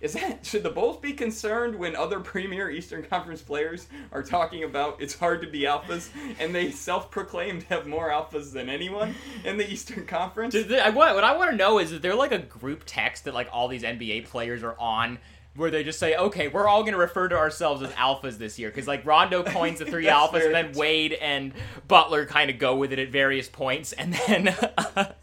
is 0.00 0.12
that 0.14 0.44
should 0.46 0.64
the 0.64 0.70
Bulls 0.70 0.96
be 0.98 1.12
concerned 1.12 1.76
when 1.76 1.94
other 1.94 2.18
premier 2.32 2.68
Eastern 2.68 3.04
Conference 3.04 3.42
players 3.42 3.86
are 4.10 4.24
talking 4.24 4.64
about 4.64 5.00
it's 5.00 5.14
hard 5.16 5.40
to 5.42 5.46
be 5.48 5.60
alphas 5.60 6.08
and 6.40 6.52
they 6.54 6.70
self-proclaimed 6.72 7.62
have 7.64 7.86
more 7.86 8.10
alphas 8.10 8.52
than 8.52 8.68
anyone 8.68 9.14
in 9.44 9.56
the 9.56 9.70
Eastern 9.72 10.04
Conference? 10.04 10.52
The- 10.54 10.84
I 10.84 10.90
want, 10.90 11.14
what 11.14 11.22
I 11.24 11.36
want 11.36 11.52
to 11.52 11.56
know 11.56 11.78
is, 11.78 11.92
is 11.92 12.00
there 12.00 12.14
like 12.16 12.32
a 12.32 12.38
group 12.38 12.82
text 12.86 13.24
that 13.24 13.34
like 13.34 13.48
all 13.52 13.68
these 13.68 13.82
NBA 13.84 14.26
players 14.26 14.62
are 14.64 14.76
on 14.80 15.18
where 15.56 15.70
they 15.70 15.84
just 15.84 15.98
say, 15.98 16.16
okay, 16.16 16.48
we're 16.48 16.66
all 16.66 16.82
going 16.82 16.94
to 16.94 16.98
refer 16.98 17.28
to 17.28 17.36
ourselves 17.36 17.82
as 17.82 17.90
alphas 17.92 18.38
this 18.38 18.58
year? 18.58 18.70
Because 18.70 18.88
like 18.88 19.06
Rondo 19.06 19.42
coins 19.42 19.78
the 19.78 19.84
three 19.84 20.06
alphas, 20.08 20.44
and 20.46 20.54
then. 20.54 20.72
Wade 20.72 21.12
and 21.14 21.52
Butler 21.86 22.26
kind 22.26 22.50
of 22.50 22.58
go 22.58 22.76
with 22.76 22.92
it 22.92 22.98
at 22.98 23.10
various 23.10 23.48
points, 23.48 23.92
and 23.92 24.14
then 24.14 24.48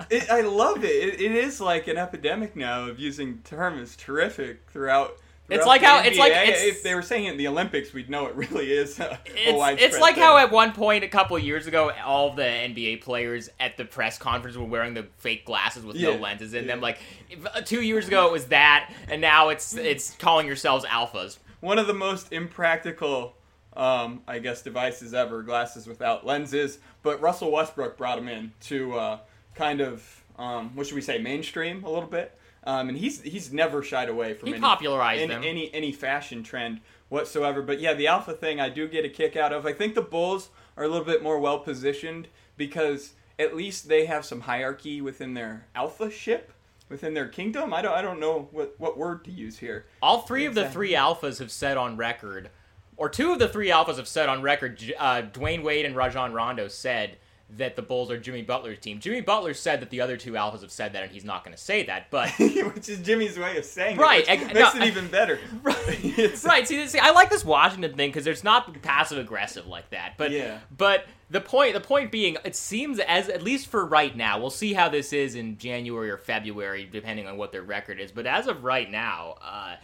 It, 0.10 0.30
I 0.30 0.42
love 0.42 0.84
it. 0.84 0.88
it. 0.90 1.22
It 1.22 1.32
is 1.32 1.60
like 1.62 1.88
an 1.88 1.98
epidemic 1.98 2.56
now 2.56 2.86
of 2.88 3.00
using 3.00 3.40
term 3.44 3.78
is 3.80 3.96
terrific 3.96 4.70
throughout. 4.70 5.18
It's 5.52 5.66
like 5.66 5.82
how- 5.82 6.00
it's 6.02 6.18
like- 6.18 6.32
it's- 6.32 6.64
if 6.64 6.82
they 6.84 6.96
were 6.96 7.02
saying 7.02 7.26
it 7.26 7.32
in 7.32 7.38
the 7.38 7.48
Olympics, 7.48 7.94
we'd 7.94 8.10
know 8.10 8.26
it 8.28 8.36
really 8.36 8.72
is. 8.72 9.00
A, 9.00 9.04
a 9.04 9.20
it's, 9.26 9.58
widespread 9.58 9.90
it's 9.92 10.00
like 10.00 10.16
thing. 10.16 10.24
how 10.24 10.38
at 10.38 10.52
one 10.52 10.72
point 10.74 11.04
a 11.04 11.08
couple 11.08 11.38
years 11.38 11.68
ago, 11.68 11.92
all 12.06 12.34
the 12.34 12.44
NBA 12.44 12.98
players 13.02 13.50
at 13.60 13.78
the 13.78 13.86
press 13.86 14.18
conference 14.18 14.56
were 14.58 14.66
wearing 14.66 14.94
the 14.94 15.08
fake 15.18 15.46
glasses 15.46 15.84
with 15.86 15.96
no 15.98 16.14
lenses 16.16 16.54
in 16.54 16.64
yeah. 16.66 16.72
them. 16.72 16.82
Like 16.82 17.00
uh, 17.54 17.62
two 17.62 17.82
years 17.82 18.08
ago, 18.08 18.28
it 18.28 18.32
was 18.32 18.46
that, 18.48 18.92
and 19.10 19.22
now 19.22 19.50
it's 19.50 19.76
it's 19.76 20.16
calling 20.16 20.48
yourselves 20.48 20.86
alphas. 20.86 21.38
one 21.60 21.78
of 21.78 21.88
the 21.88 21.94
most 21.94 22.32
impractical, 22.32 23.36
um, 23.76 24.22
I 24.28 24.40
guess, 24.40 24.62
devices 24.62 25.14
ever. 25.14 25.44
Glasses 25.44 25.88
without 25.88 26.26
lenses. 26.26 26.80
But 27.04 27.22
Russell 27.22 27.52
Westbrook 27.52 27.98
brought 27.98 28.18
them 28.18 28.28
in 28.28 28.52
to 28.62 28.94
uh, 28.98 29.18
kind 29.56 29.82
of, 29.82 30.24
um, 30.38 30.76
what 30.76 30.88
should 30.88 30.96
we 30.96 31.02
say, 31.02 31.18
mainstream 31.18 31.84
a 31.84 31.90
little 31.90 32.10
bit. 32.10 32.38
Um, 32.64 32.90
and 32.90 32.98
he's 32.98 33.22
he's 33.22 33.52
never 33.52 33.82
shied 33.82 34.10
away 34.10 34.34
from 34.34 34.48
He 34.48 34.54
any, 34.54 34.62
popularized 34.62 35.32
any, 35.32 35.48
any 35.48 35.74
any 35.74 35.92
fashion 35.92 36.44
trend 36.44 36.82
whatsoever. 37.10 37.62
But 37.62 37.80
yeah, 37.80 37.94
the 37.94 38.08
alpha 38.08 38.34
thing 38.34 38.60
I 38.60 38.70
do 38.70 38.88
get 38.88 39.04
a 39.04 39.10
kick 39.10 39.36
out 39.36 39.52
of. 39.52 39.66
I 39.66 39.74
think 39.74 39.96
the 39.96 40.02
Bulls 40.02 40.50
are 40.78 40.84
a 40.84 40.88
little 40.88 41.06
bit 41.06 41.24
more 41.24 41.40
well 41.40 41.60
positioned 41.60 42.28
because 42.58 43.14
at 43.40 43.56
least 43.56 43.88
they 43.88 44.06
have 44.06 44.26
some 44.26 44.42
hierarchy 44.42 45.02
within 45.02 45.34
their 45.34 45.66
alpha 45.74 46.12
ship, 46.12 46.52
within 46.88 47.16
their 47.16 47.28
kingdom. 47.28 47.74
I 47.74 47.82
don't 47.82 47.94
I 47.94 48.02
don't 48.02 48.20
know 48.20 48.48
what 48.52 48.76
what 48.78 48.98
word 48.98 49.26
to 49.26 49.32
use 49.32 49.58
here. 49.58 49.86
All 50.02 50.22
three 50.22 50.46
of 50.46 50.54
the 50.54 50.70
three 50.70 50.94
alphas 50.94 51.40
have 51.40 51.52
said 51.52 51.78
on 51.78 51.98
record, 51.98 52.52
or 52.96 53.10
two 53.10 53.32
of 53.32 53.40
the 53.40 53.48
three 53.50 53.70
alphas 53.70 53.98
have 53.98 54.08
said 54.08 54.30
on 54.30 54.44
record. 54.44 54.94
Uh, 55.00 55.24
Dwyane 55.24 55.64
Wade 55.64 55.86
and 55.86 55.96
Rajon 55.96 56.32
Rondo 56.32 56.68
said 56.68 57.18
that 57.58 57.76
the 57.76 57.82
Bulls 57.82 58.10
are 58.10 58.18
Jimmy 58.18 58.42
Butler's 58.42 58.80
team. 58.80 59.00
Jimmy 59.00 59.22
Butler 59.22 59.54
said 59.54 59.82
that 59.82 59.90
the 59.90 60.02
other 60.02 60.16
two 60.18 60.34
alphas 60.34 60.62
have 60.62 60.72
said 60.72 60.94
that, 60.94 61.04
and 61.04 61.12
he's 61.12 61.26
not 61.26 61.44
going 61.44 61.56
to 61.56 61.62
say 61.62 61.84
that. 61.84 62.10
But 62.10 62.30
which 62.40 62.88
is 62.90 63.00
Jimmy's 63.00 63.38
way 63.38 63.58
of 63.58 63.66
saying 63.66 63.98
Right, 63.98 64.26
it, 64.28 64.40
which 64.40 64.54
makes 64.54 64.76
no, 64.76 64.82
it 64.82 64.88
even 64.88 65.08
better. 65.08 65.40
Right. 65.64 65.78
Right. 66.44 66.68
See, 66.68 66.88
see, 66.88 67.00
I 67.00 67.12
like 67.12 67.30
this 67.30 67.44
Washington 67.46 67.94
thing 67.96 68.10
because 68.10 68.26
it's 68.28 68.44
not 68.44 68.82
passive 68.82 69.18
aggressive 69.18 69.68
like 69.68 69.90
that. 69.92 70.14
But 70.18 70.32
Yeah. 70.32 70.60
but 70.76 71.06
the 71.30 71.42
point 71.42 71.74
the 71.74 71.82
point 71.82 72.12
being, 72.12 72.38
it 72.46 72.56
seems 72.56 73.00
as 73.00 73.30
at 73.30 73.42
least 73.42 73.68
for 73.68 73.86
right 73.86 74.16
now, 74.16 74.40
we'll 74.40 74.50
see 74.50 74.74
how 74.74 74.90
this 74.90 75.14
is 75.14 75.36
in 75.36 75.58
January 75.58 76.10
or 76.10 76.18
February, 76.18 76.88
depending 76.92 77.28
on 77.28 77.38
what 77.38 77.52
their 77.52 77.62
record 77.64 78.00
is. 78.00 78.12
But 78.12 78.26
as 78.26 78.48
of 78.48 78.64
right 78.64 78.90
now, 78.90 79.36
uh, 79.42 79.76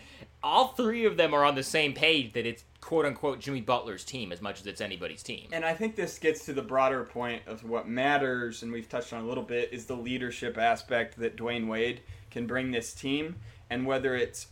all 0.43 0.69
three 0.69 1.05
of 1.05 1.17
them 1.17 1.33
are 1.33 1.43
on 1.43 1.55
the 1.55 1.63
same 1.63 1.93
page 1.93 2.33
that 2.33 2.45
it's 2.45 2.63
quote 2.87 3.05
unquote 3.05 3.41
Jimmy 3.41 3.59
Butler's 3.59 4.05
team 4.05 4.31
as 4.31 4.41
much 4.41 4.61
as 4.61 4.65
it's 4.65 4.79
anybody's 4.79 5.21
team. 5.21 5.49
And 5.51 5.65
I 5.65 5.73
think 5.73 5.97
this 5.97 6.17
gets 6.17 6.45
to 6.45 6.53
the 6.53 6.61
broader 6.61 7.03
point 7.03 7.41
of 7.45 7.65
what 7.65 7.85
matters, 7.85 8.63
and 8.63 8.71
we've 8.71 8.87
touched 8.87 9.11
on 9.11 9.25
a 9.25 9.27
little 9.27 9.43
bit, 9.43 9.73
is 9.73 9.87
the 9.87 9.95
leadership 9.97 10.57
aspect 10.57 11.19
that 11.19 11.35
Dwyane 11.35 11.67
Wade 11.67 11.99
can 12.31 12.47
bring 12.47 12.71
this 12.71 12.93
team, 12.93 13.35
and 13.69 13.85
whether 13.85 14.15
it's 14.15 14.47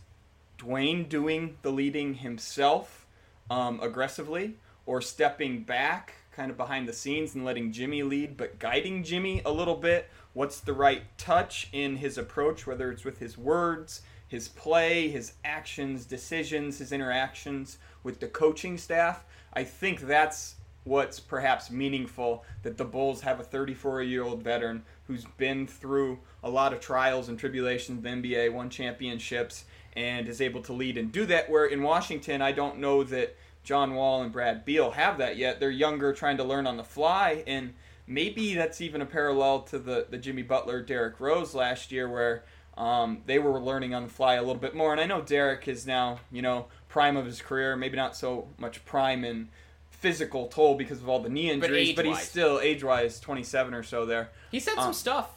Dwyane 0.58 1.08
doing 1.08 1.56
the 1.62 1.72
leading 1.72 2.12
himself 2.12 3.06
um, 3.48 3.80
aggressively 3.80 4.56
or 4.84 5.00
stepping 5.00 5.62
back 5.62 6.12
kind 6.32 6.50
of 6.50 6.58
behind 6.58 6.86
the 6.86 6.92
scenes 6.92 7.34
and 7.34 7.42
letting 7.42 7.72
Jimmy 7.72 8.02
lead, 8.02 8.36
but 8.36 8.58
guiding 8.58 9.02
Jimmy 9.02 9.40
a 9.46 9.50
little 9.50 9.76
bit. 9.76 10.10
What's 10.36 10.60
the 10.60 10.74
right 10.74 11.02
touch 11.16 11.70
in 11.72 11.96
his 11.96 12.18
approach, 12.18 12.66
whether 12.66 12.92
it's 12.92 13.06
with 13.06 13.20
his 13.20 13.38
words, 13.38 14.02
his 14.28 14.48
play, 14.48 15.08
his 15.08 15.32
actions, 15.46 16.04
decisions, 16.04 16.76
his 16.76 16.92
interactions 16.92 17.78
with 18.02 18.20
the 18.20 18.26
coaching 18.26 18.76
staff? 18.76 19.24
I 19.54 19.64
think 19.64 20.02
that's 20.02 20.56
what's 20.84 21.20
perhaps 21.20 21.70
meaningful 21.70 22.44
that 22.64 22.76
the 22.76 22.84
Bulls 22.84 23.22
have 23.22 23.40
a 23.40 23.44
34 23.44 24.02
year 24.02 24.24
old 24.24 24.42
veteran 24.42 24.84
who's 25.06 25.24
been 25.38 25.66
through 25.66 26.18
a 26.42 26.50
lot 26.50 26.74
of 26.74 26.80
trials 26.80 27.30
and 27.30 27.38
tribulations 27.38 28.02
the 28.02 28.08
NBA, 28.10 28.52
won 28.52 28.68
championships, 28.68 29.64
and 29.94 30.28
is 30.28 30.42
able 30.42 30.60
to 30.64 30.74
lead 30.74 30.98
and 30.98 31.10
do 31.10 31.24
that. 31.24 31.48
Where 31.48 31.64
in 31.64 31.82
Washington, 31.82 32.42
I 32.42 32.52
don't 32.52 32.76
know 32.76 33.04
that 33.04 33.34
John 33.64 33.94
Wall 33.94 34.22
and 34.22 34.30
Brad 34.30 34.66
Beal 34.66 34.90
have 34.90 35.16
that 35.16 35.38
yet. 35.38 35.60
They're 35.60 35.70
younger, 35.70 36.12
trying 36.12 36.36
to 36.36 36.44
learn 36.44 36.66
on 36.66 36.76
the 36.76 36.84
fly, 36.84 37.42
and 37.46 37.72
maybe 38.06 38.54
that's 38.54 38.80
even 38.80 39.00
a 39.00 39.06
parallel 39.06 39.62
to 39.62 39.78
the, 39.78 40.06
the 40.08 40.18
Jimmy 40.18 40.42
Butler, 40.42 40.82
Derrick 40.82 41.20
Rose 41.20 41.54
last 41.54 41.90
year, 41.92 42.08
where 42.08 42.44
um, 42.76 43.22
they 43.26 43.38
were 43.38 43.58
learning 43.60 43.94
on 43.94 44.04
the 44.04 44.08
fly 44.08 44.34
a 44.34 44.40
little 44.40 44.54
bit 44.56 44.74
more. 44.74 44.92
And 44.92 45.00
I 45.00 45.06
know 45.06 45.22
Derrick 45.22 45.66
is 45.68 45.86
now, 45.86 46.20
you 46.30 46.42
know, 46.42 46.66
prime 46.88 47.16
of 47.16 47.26
his 47.26 47.40
career, 47.40 47.76
maybe 47.76 47.96
not 47.96 48.16
so 48.16 48.48
much 48.58 48.84
prime 48.84 49.24
in 49.24 49.48
physical 49.90 50.46
toll 50.48 50.76
because 50.76 51.00
of 51.00 51.08
all 51.08 51.20
the 51.20 51.28
knee 51.28 51.50
injuries, 51.50 51.96
but, 51.96 52.04
he's 52.04 52.20
still 52.20 52.60
age 52.60 52.84
wise 52.84 53.18
27 53.18 53.74
or 53.74 53.82
so 53.82 54.04
there. 54.04 54.30
He 54.50 54.60
said 54.60 54.76
Um, 54.76 54.84
some 54.84 54.92
stuff. 54.92 55.30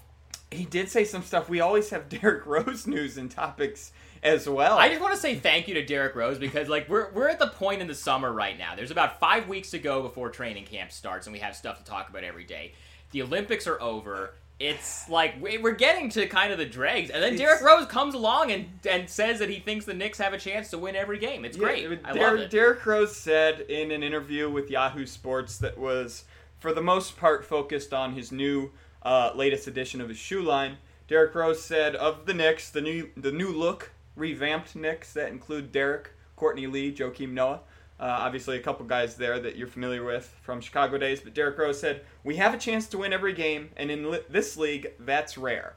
He 0.51 0.65
did 0.65 0.89
say 0.89 1.05
some 1.05 1.23
stuff. 1.23 1.47
We 1.49 1.59
always 1.61 1.89
have 1.91 2.09
Derrick 2.09 2.45
Rose 2.45 2.85
news 2.85 3.17
and 3.17 3.31
topics 3.31 3.91
as 4.23 4.47
well. 4.49 4.77
I 4.77 4.89
just 4.89 5.01
want 5.01 5.13
to 5.13 5.19
say 5.19 5.35
thank 5.35 5.67
you 5.67 5.73
to 5.75 5.85
Derrick 5.85 6.15
Rose 6.15 6.37
because 6.37 6.67
like 6.67 6.89
we're 6.89 7.11
we're 7.11 7.29
at 7.29 7.39
the 7.39 7.47
point 7.47 7.81
in 7.81 7.87
the 7.87 7.95
summer 7.95 8.31
right 8.31 8.57
now. 8.57 8.75
There's 8.75 8.91
about 8.91 9.19
five 9.19 9.47
weeks 9.47 9.71
to 9.71 9.79
go 9.79 10.01
before 10.01 10.29
training 10.29 10.65
camp 10.65 10.91
starts, 10.91 11.27
and 11.27 11.33
we 11.33 11.39
have 11.39 11.55
stuff 11.55 11.77
to 11.77 11.83
talk 11.83 12.09
about 12.09 12.23
every 12.23 12.43
day. 12.43 12.73
The 13.11 13.21
Olympics 13.23 13.65
are 13.67 13.81
over. 13.81 14.33
It's 14.59 15.07
like 15.09 15.41
we- 15.41 15.57
we're 15.57 15.71
getting 15.71 16.09
to 16.09 16.27
kind 16.27 16.51
of 16.51 16.57
the 16.57 16.65
dregs, 16.65 17.09
and 17.11 17.23
then 17.23 17.33
It's- 17.35 17.39
Derrick 17.39 17.61
Rose 17.63 17.85
comes 17.87 18.13
along 18.13 18.51
and 18.51 18.67
and 18.89 19.09
says 19.09 19.39
that 19.39 19.49
he 19.49 19.59
thinks 19.59 19.85
the 19.85 19.93
Knicks 19.93 20.17
have 20.17 20.33
a 20.33 20.37
chance 20.37 20.69
to 20.71 20.77
win 20.77 20.97
every 20.97 21.17
game. 21.17 21.45
It's 21.45 21.55
Yeah, 21.55 21.63
great. 21.63 21.99
I 22.03 22.11
Der- 22.13 22.19
love 22.31 22.39
it. 22.39 22.49
Derrick 22.49 22.85
Rose 22.85 23.15
said 23.15 23.61
in 23.61 23.91
an 23.91 24.03
interview 24.03 24.49
with 24.49 24.69
Yahoo 24.69 25.05
Sports 25.05 25.57
that 25.59 25.77
was, 25.77 26.25
for 26.59 26.73
the 26.73 26.81
most 26.81 27.15
part, 27.17 27.45
focused 27.45 27.93
on 27.93 28.13
his 28.13 28.31
new 28.33 28.71
uh, 29.01 29.31
latest 29.33 29.65
edition 29.65 30.01
of 30.01 30.09
his 30.09 30.17
shoe 30.17 30.41
line. 30.41 30.77
Derrick 31.07 31.33
Rose 31.33 31.63
said 31.63 31.95
of 31.95 32.25
the 32.25 32.33
Knicks, 32.33 32.69
the 32.69 32.81
new 32.81 33.09
the 33.15 33.31
new 33.31 33.47
look, 33.53 33.91
revamped 34.19 34.75
Knicks 34.75 35.13
that 35.13 35.29
include 35.29 35.71
Derrick, 35.71 36.11
Courtney 36.35 36.67
Lee, 36.67 36.93
Joakim 36.93 37.31
Noah. 37.31 37.61
Uh, 37.99 38.17
obviously, 38.19 38.57
a 38.57 38.61
couple 38.61 38.85
guys 38.85 39.15
there 39.15 39.39
that 39.39 39.57
you're 39.57 39.67
familiar 39.67 40.05
with 40.05 40.33
from 40.41 40.61
Chicago 40.61 40.97
days. 40.97 41.19
But 41.19 41.33
Derrick 41.33 41.57
Rose 41.57 41.79
said, 41.79 42.05
"We 42.23 42.37
have 42.37 42.53
a 42.53 42.57
chance 42.57 42.87
to 42.87 42.99
win 42.99 43.11
every 43.11 43.33
game, 43.33 43.71
and 43.75 43.91
in 43.91 44.09
li- 44.09 44.23
this 44.29 44.55
league, 44.55 44.93
that's 44.99 45.37
rare." 45.37 45.75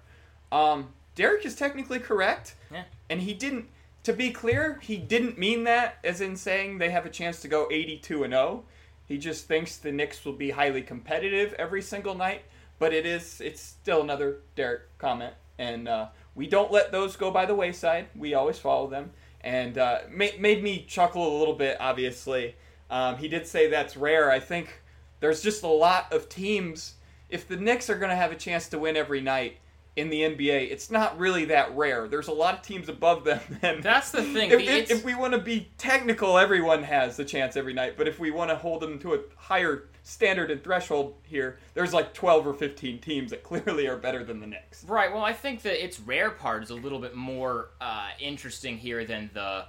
Um, 0.52 0.92
Derrick 1.14 1.44
is 1.44 1.56
technically 1.56 1.98
correct. 1.98 2.54
Yeah. 2.70 2.84
And 3.10 3.22
he 3.22 3.34
didn't 3.34 3.68
to 4.04 4.12
be 4.12 4.30
clear, 4.30 4.78
he 4.82 4.96
didn't 4.96 5.38
mean 5.38 5.64
that 5.64 5.98
as 6.02 6.20
in 6.20 6.36
saying 6.36 6.78
they 6.78 6.90
have 6.90 7.06
a 7.06 7.10
chance 7.10 7.40
to 7.40 7.48
go 7.48 7.68
82 7.70 8.24
and 8.24 8.32
0. 8.32 8.64
He 9.06 9.18
just 9.18 9.46
thinks 9.46 9.76
the 9.76 9.92
Knicks 9.92 10.24
will 10.24 10.32
be 10.32 10.50
highly 10.50 10.82
competitive 10.82 11.52
every 11.54 11.82
single 11.82 12.14
night, 12.14 12.42
but 12.78 12.92
it 12.92 13.06
is 13.06 13.40
it's 13.40 13.60
still 13.60 14.00
another 14.00 14.38
Derrick 14.56 14.82
comment 14.98 15.34
and 15.58 15.88
uh, 15.88 16.08
we 16.34 16.46
don't 16.46 16.72
let 16.72 16.92
those 16.92 17.16
go 17.16 17.30
by 17.30 17.46
the 17.46 17.54
wayside. 17.54 18.06
We 18.14 18.34
always 18.34 18.58
follow 18.58 18.88
them 18.88 19.10
and 19.40 19.76
uh, 19.76 20.00
ma- 20.10 20.26
made 20.38 20.62
me 20.62 20.84
chuckle 20.88 21.36
a 21.36 21.38
little 21.38 21.54
bit 21.54 21.76
obviously. 21.80 22.56
Um, 22.90 23.16
he 23.16 23.28
did 23.28 23.46
say 23.46 23.70
that's 23.70 23.96
rare. 23.96 24.30
I 24.30 24.38
think 24.38 24.82
there's 25.20 25.42
just 25.42 25.62
a 25.62 25.68
lot 25.68 26.12
of 26.12 26.28
teams 26.28 26.94
if 27.28 27.48
the 27.48 27.56
Knicks 27.56 27.88
are 27.88 27.98
going 27.98 28.10
to 28.10 28.16
have 28.16 28.30
a 28.30 28.36
chance 28.36 28.68
to 28.68 28.78
win 28.78 28.94
every 28.94 29.22
night, 29.22 29.56
in 29.94 30.08
the 30.08 30.22
NBA, 30.22 30.70
it's 30.70 30.90
not 30.90 31.18
really 31.18 31.46
that 31.46 31.76
rare. 31.76 32.08
There's 32.08 32.28
a 32.28 32.32
lot 32.32 32.54
of 32.54 32.62
teams 32.62 32.88
above 32.88 33.24
them. 33.24 33.40
And 33.62 33.82
That's 33.82 34.10
the 34.10 34.22
thing. 34.22 34.50
If, 34.50 34.60
if, 34.60 34.90
if 34.90 35.04
we 35.04 35.14
want 35.14 35.34
to 35.34 35.38
be 35.38 35.70
technical, 35.78 36.38
everyone 36.38 36.82
has 36.82 37.16
the 37.16 37.24
chance 37.24 37.56
every 37.56 37.74
night. 37.74 37.96
But 37.96 38.08
if 38.08 38.18
we 38.18 38.30
want 38.30 38.50
to 38.50 38.56
hold 38.56 38.80
them 38.80 38.98
to 39.00 39.14
a 39.14 39.18
higher 39.36 39.88
standard 40.02 40.50
and 40.50 40.62
threshold 40.62 41.14
here, 41.24 41.58
there's 41.74 41.92
like 41.92 42.14
12 42.14 42.46
or 42.46 42.54
15 42.54 42.98
teams 42.98 43.30
that 43.30 43.42
clearly 43.42 43.86
are 43.86 43.96
better 43.96 44.24
than 44.24 44.40
the 44.40 44.46
Knicks. 44.46 44.84
Right. 44.84 45.12
Well, 45.12 45.24
I 45.24 45.32
think 45.32 45.62
that 45.62 45.82
its 45.82 46.00
rare 46.00 46.30
part 46.30 46.62
is 46.62 46.70
a 46.70 46.74
little 46.74 46.98
bit 46.98 47.14
more 47.14 47.70
uh, 47.80 48.08
interesting 48.20 48.78
here 48.78 49.04
than 49.04 49.30
the 49.32 49.64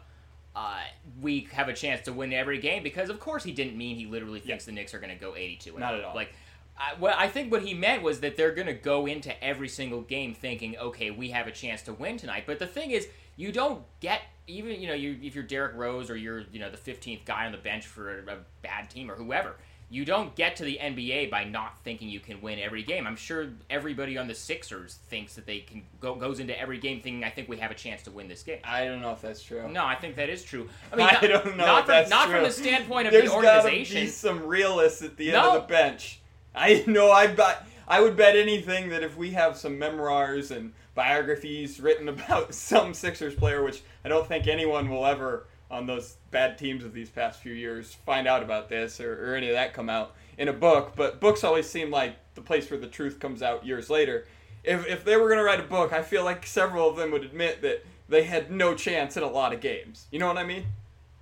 uh, 0.55 0.81
we 1.19 1.47
have 1.51 1.67
a 1.67 1.73
chance 1.73 2.01
to 2.01 2.13
win 2.13 2.31
every 2.31 2.59
game 2.59 2.83
because, 2.83 3.09
of 3.09 3.19
course, 3.19 3.43
he 3.43 3.51
didn't 3.51 3.75
mean 3.75 3.95
he 3.95 4.05
literally 4.05 4.39
thinks 4.39 4.65
the 4.65 4.71
Knicks 4.71 4.93
are 4.93 4.99
going 4.99 5.13
to 5.13 5.19
go 5.19 5.35
82. 5.35 5.71
and 5.71 5.79
Not 5.79 5.95
at 5.95 6.03
all. 6.03 6.13
Like, 6.15 6.33
I, 6.77 6.93
well, 6.99 7.15
I 7.17 7.27
think 7.27 7.51
what 7.51 7.63
he 7.63 7.73
meant 7.73 8.03
was 8.03 8.19
that 8.19 8.37
they're 8.37 8.53
going 8.53 8.67
to 8.67 8.73
go 8.73 9.07
into 9.07 9.43
every 9.43 9.67
single 9.67 10.01
game 10.01 10.35
thinking, 10.35 10.77
okay, 10.77 11.09
we 11.09 11.29
have 11.29 11.47
a 11.47 11.51
chance 11.51 11.81
to 11.83 11.93
win 11.93 12.17
tonight. 12.17 12.43
But 12.45 12.59
the 12.59 12.67
thing 12.67 12.91
is, 12.91 13.07
you 13.35 13.51
don't 13.51 13.83
get 13.99 14.21
even 14.45 14.79
you 14.79 14.87
know 14.87 14.93
you 14.93 15.17
if 15.21 15.35
you're 15.35 15.43
Derrick 15.43 15.75
Rose 15.75 16.09
or 16.09 16.15
you're 16.15 16.43
you 16.51 16.59
know 16.59 16.69
the 16.69 16.77
15th 16.77 17.25
guy 17.25 17.45
on 17.45 17.51
the 17.51 17.57
bench 17.57 17.85
for 17.87 18.19
a, 18.19 18.33
a 18.33 18.37
bad 18.61 18.89
team 18.89 19.09
or 19.09 19.15
whoever. 19.15 19.55
You 19.93 20.05
don't 20.05 20.33
get 20.33 20.55
to 20.55 20.63
the 20.63 20.79
NBA 20.81 21.29
by 21.29 21.43
not 21.43 21.77
thinking 21.83 22.09
you 22.09 22.19
can 22.19 22.41
win 22.41 22.57
every 22.57 22.81
game. 22.81 23.05
I'm 23.05 23.15
sure 23.15 23.49
everybody 23.69 24.17
on 24.17 24.27
the 24.27 24.33
Sixers 24.33 24.95
thinks 25.07 25.35
that 25.35 25.45
they 25.45 25.59
can 25.59 25.83
go 25.99 26.15
goes 26.15 26.39
into 26.39 26.59
every 26.59 26.79
game 26.79 26.99
thinking 26.99 27.23
I 27.23 27.29
think 27.29 27.47
we 27.47 27.57
have 27.57 27.69
a 27.69 27.75
chance 27.75 28.01
to 28.03 28.11
win 28.11 28.27
this 28.27 28.41
game. 28.41 28.57
I 28.63 28.85
don't 28.85 29.01
know 29.01 29.11
if 29.11 29.21
that's 29.21 29.43
true. 29.43 29.69
No, 29.69 29.85
I 29.85 29.93
think 29.93 30.15
that 30.15 30.29
is 30.29 30.43
true. 30.43 30.67
I 30.91 30.95
mean, 30.97 31.05
I 31.07 31.11
not, 31.11 31.21
don't 31.21 31.57
know 31.57 31.65
not 31.67 31.87
if 31.87 32.07
from 32.07 32.09
not 32.09 32.29
from 32.29 32.41
the 32.41 32.49
standpoint 32.49 33.05
of 33.05 33.13
There's 33.13 33.29
the 33.29 33.35
organization. 33.35 34.01
be 34.01 34.07
some 34.07 34.47
realists 34.47 35.03
at 35.03 35.15
the 35.15 35.25
end 35.27 35.33
No. 35.33 35.57
of 35.57 35.61
the 35.61 35.67
bench. 35.71 36.21
I 36.55 36.83
know. 36.87 37.11
I 37.11 37.27
bet. 37.27 37.67
I 37.87 38.01
would 38.01 38.17
bet 38.17 38.35
anything 38.35 38.89
that 38.89 39.03
if 39.03 39.15
we 39.15 39.29
have 39.31 39.55
some 39.57 39.77
memoirs 39.77 40.49
and 40.49 40.73
biographies 40.95 41.79
written 41.79 42.09
about 42.09 42.55
some 42.55 42.95
Sixers 42.95 43.35
player, 43.35 43.63
which 43.63 43.83
I 44.03 44.09
don't 44.09 44.25
think 44.27 44.47
anyone 44.47 44.89
will 44.89 45.05
ever 45.05 45.45
on 45.73 45.85
those 45.87 46.17
bad 46.31 46.57
teams 46.57 46.83
of 46.83 46.93
these 46.93 47.09
past 47.09 47.41
few 47.41 47.53
years 47.53 47.93
find 48.05 48.27
out 48.27 48.43
about 48.43 48.69
this 48.69 48.99
or, 49.01 49.31
or 49.31 49.35
any 49.35 49.47
of 49.49 49.53
that 49.55 49.73
come 49.73 49.89
out 49.89 50.13
in 50.37 50.47
a 50.47 50.53
book. 50.53 50.93
But 50.95 51.19
books 51.19 51.43
always 51.43 51.67
seem 51.69 51.89
like 51.91 52.15
the 52.35 52.41
place 52.41 52.69
where 52.69 52.79
the 52.79 52.87
truth 52.87 53.19
comes 53.19 53.41
out 53.41 53.65
years 53.65 53.89
later. 53.89 54.25
If, 54.63 54.87
if 54.87 55.03
they 55.03 55.17
were 55.17 55.27
going 55.27 55.39
to 55.39 55.43
write 55.43 55.59
a 55.59 55.63
book, 55.67 55.91
I 55.91 56.03
feel 56.03 56.23
like 56.23 56.45
several 56.45 56.87
of 56.89 56.95
them 56.95 57.11
would 57.11 57.23
admit 57.23 57.61
that 57.63 57.85
they 58.07 58.23
had 58.23 58.51
no 58.51 58.75
chance 58.75 59.17
in 59.17 59.23
a 59.23 59.29
lot 59.29 59.51
of 59.53 59.59
games. 59.59 60.05
You 60.11 60.19
know 60.19 60.27
what 60.27 60.37
I 60.37 60.43
mean? 60.45 60.65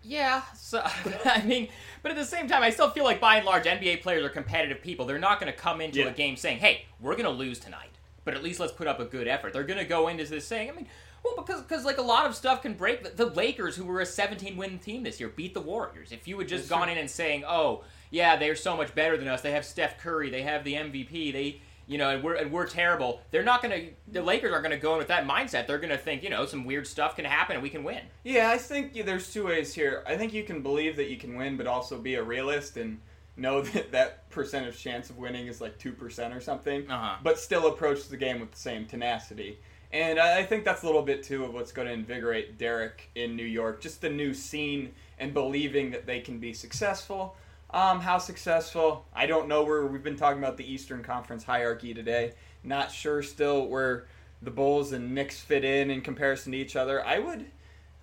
Yeah, 0.03 0.41
so 0.55 0.81
I 1.25 1.43
mean, 1.43 1.69
but 2.01 2.11
at 2.11 2.17
the 2.17 2.25
same 2.25 2.47
time, 2.47 2.63
I 2.63 2.71
still 2.71 2.89
feel 2.89 3.03
like 3.03 3.21
by 3.21 3.37
and 3.37 3.45
large, 3.45 3.65
NBA 3.65 4.01
players 4.01 4.23
are 4.25 4.29
competitive 4.29 4.81
people. 4.81 5.05
They're 5.05 5.19
not 5.19 5.39
going 5.39 5.51
to 5.51 5.57
come 5.57 5.79
into 5.79 5.99
Yeah. 5.99 6.07
a 6.07 6.11
game 6.11 6.35
saying, 6.35 6.57
"Hey, 6.57 6.85
we're 6.99 7.13
going 7.13 7.25
to 7.25 7.29
lose 7.31 7.59
tonight," 7.59 7.91
but 8.25 8.33
at 8.33 8.41
least 8.43 8.59
let's 8.59 8.73
put 8.73 8.87
up 8.87 8.99
a 8.99 9.05
good 9.05 9.27
effort. 9.27 9.53
They're 9.53 9.63
going 9.63 9.77
to 9.79 9.85
go 9.85 10.07
into 10.07 10.25
this 10.25 10.45
saying, 10.45 10.69
I 10.71 10.73
mean, 10.73 10.87
well, 11.23 11.35
because 11.45 11.61
because 11.61 11.85
like 11.85 11.97
a 11.97 12.01
lot 12.03 12.25
of 12.25 12.35
stuff 12.35 12.61
can 12.61 12.73
break. 12.73 13.03
The, 13.03 13.25
the 13.25 13.31
Lakers, 13.33 13.75
who 13.75 13.85
were 13.85 14.01
a 14.01 14.05
17 14.05 14.57
win 14.57 14.79
team 14.79 15.03
this 15.03 15.19
year, 15.19 15.29
beat 15.29 15.53
the 15.53 15.61
Warriors. 15.61 16.11
If 16.11 16.27
you 16.27 16.37
had 16.39 16.47
just 16.47 16.63
That's 16.63 16.69
gone 16.69 16.83
true. 16.87 16.93
in 16.93 16.97
and 16.97 17.09
saying, 17.09 17.43
"Oh, 17.47 17.83
yeah, 18.09 18.35
they're 18.37 18.55
so 18.55 18.75
much 18.75 18.93
better 18.95 19.17
than 19.17 19.27
us. 19.27 19.41
They 19.41 19.51
have 19.51 19.65
Steph 19.65 19.97
Curry. 19.99 20.29
They 20.29 20.41
have 20.43 20.63
the 20.63 20.73
MVP. 20.75 21.31
They." 21.33 21.61
You 21.87 21.97
know, 21.97 22.09
and 22.09 22.23
we're 22.23 22.35
and 22.35 22.51
we're 22.53 22.67
terrible. 22.67 23.19
They're 23.31 23.43
not 23.43 23.61
gonna. 23.61 23.87
The 24.09 24.21
Lakers 24.21 24.53
aren't 24.53 24.63
gonna 24.63 24.77
go 24.77 24.93
in 24.93 24.99
with 24.99 25.09
that 25.09 25.27
mindset. 25.27 25.67
They're 25.67 25.79
gonna 25.79 25.97
think, 25.97 26.23
you 26.23 26.29
know, 26.29 26.45
some 26.45 26.63
weird 26.63 26.87
stuff 26.87 27.17
can 27.17 27.25
happen 27.25 27.55
and 27.55 27.63
we 27.63 27.69
can 27.69 27.83
win. 27.83 27.99
Yeah, 28.23 28.49
I 28.49 28.57
think 28.59 28.91
yeah, 28.93 29.03
there's 29.03 29.33
two 29.33 29.47
ways 29.47 29.73
here. 29.73 30.03
I 30.07 30.15
think 30.15 30.31
you 30.31 30.43
can 30.43 30.61
believe 30.61 30.95
that 30.97 31.09
you 31.09 31.17
can 31.17 31.35
win, 31.35 31.57
but 31.57 31.67
also 31.67 31.97
be 31.97 32.15
a 32.15 32.23
realist 32.23 32.77
and 32.77 32.99
know 33.35 33.61
that 33.73 33.91
that 33.91 34.29
percentage 34.29 34.79
chance 34.81 35.09
of 35.09 35.17
winning 35.17 35.47
is 35.47 35.59
like 35.59 35.79
2% 35.79 36.33
or 36.35 36.39
something, 36.39 36.89
Uh-huh. 36.89 37.15
but 37.23 37.37
still 37.39 37.67
approach 37.67 38.07
the 38.07 38.15
game 38.15 38.39
with 38.39 38.51
the 38.51 38.59
same 38.59 38.85
tenacity. 38.85 39.57
And 39.93 40.19
I 40.19 40.43
think 40.43 40.63
that's 40.63 40.83
a 40.83 40.85
little 40.85 41.01
bit 41.01 41.23
too 41.23 41.43
of 41.43 41.53
what's 41.53 41.71
going 41.71 41.87
to 41.87 41.93
invigorate 41.93 42.57
Derrick 42.57 43.09
in 43.15 43.35
New 43.35 43.45
York. 43.45 43.81
Just 43.81 44.01
the 44.01 44.09
new 44.09 44.33
scene 44.33 44.93
and 45.19 45.33
believing 45.33 45.91
that 45.91 46.05
they 46.05 46.21
can 46.21 46.39
be 46.39 46.53
successful. 46.53 47.35
Um, 47.71 47.99
how 47.99 48.17
successful? 48.17 49.05
I 49.13 49.25
don't 49.25 49.47
know. 49.47 49.63
Where 49.63 49.85
we've 49.85 50.03
been 50.03 50.15
talking 50.15 50.39
about 50.41 50.57
the 50.57 50.71
Eastern 50.71 51.03
Conference 51.03 51.43
hierarchy 51.43 51.93
today. 51.93 52.33
Not 52.63 52.91
sure 52.91 53.21
still 53.21 53.67
where 53.67 54.07
the 54.41 54.51
Bulls 54.51 54.91
and 54.93 55.13
Knicks 55.13 55.39
fit 55.39 55.63
in 55.63 55.89
in 55.89 56.01
comparison 56.01 56.53
to 56.53 56.57
each 56.57 56.75
other. 56.75 57.05
I 57.05 57.19
would. 57.19 57.45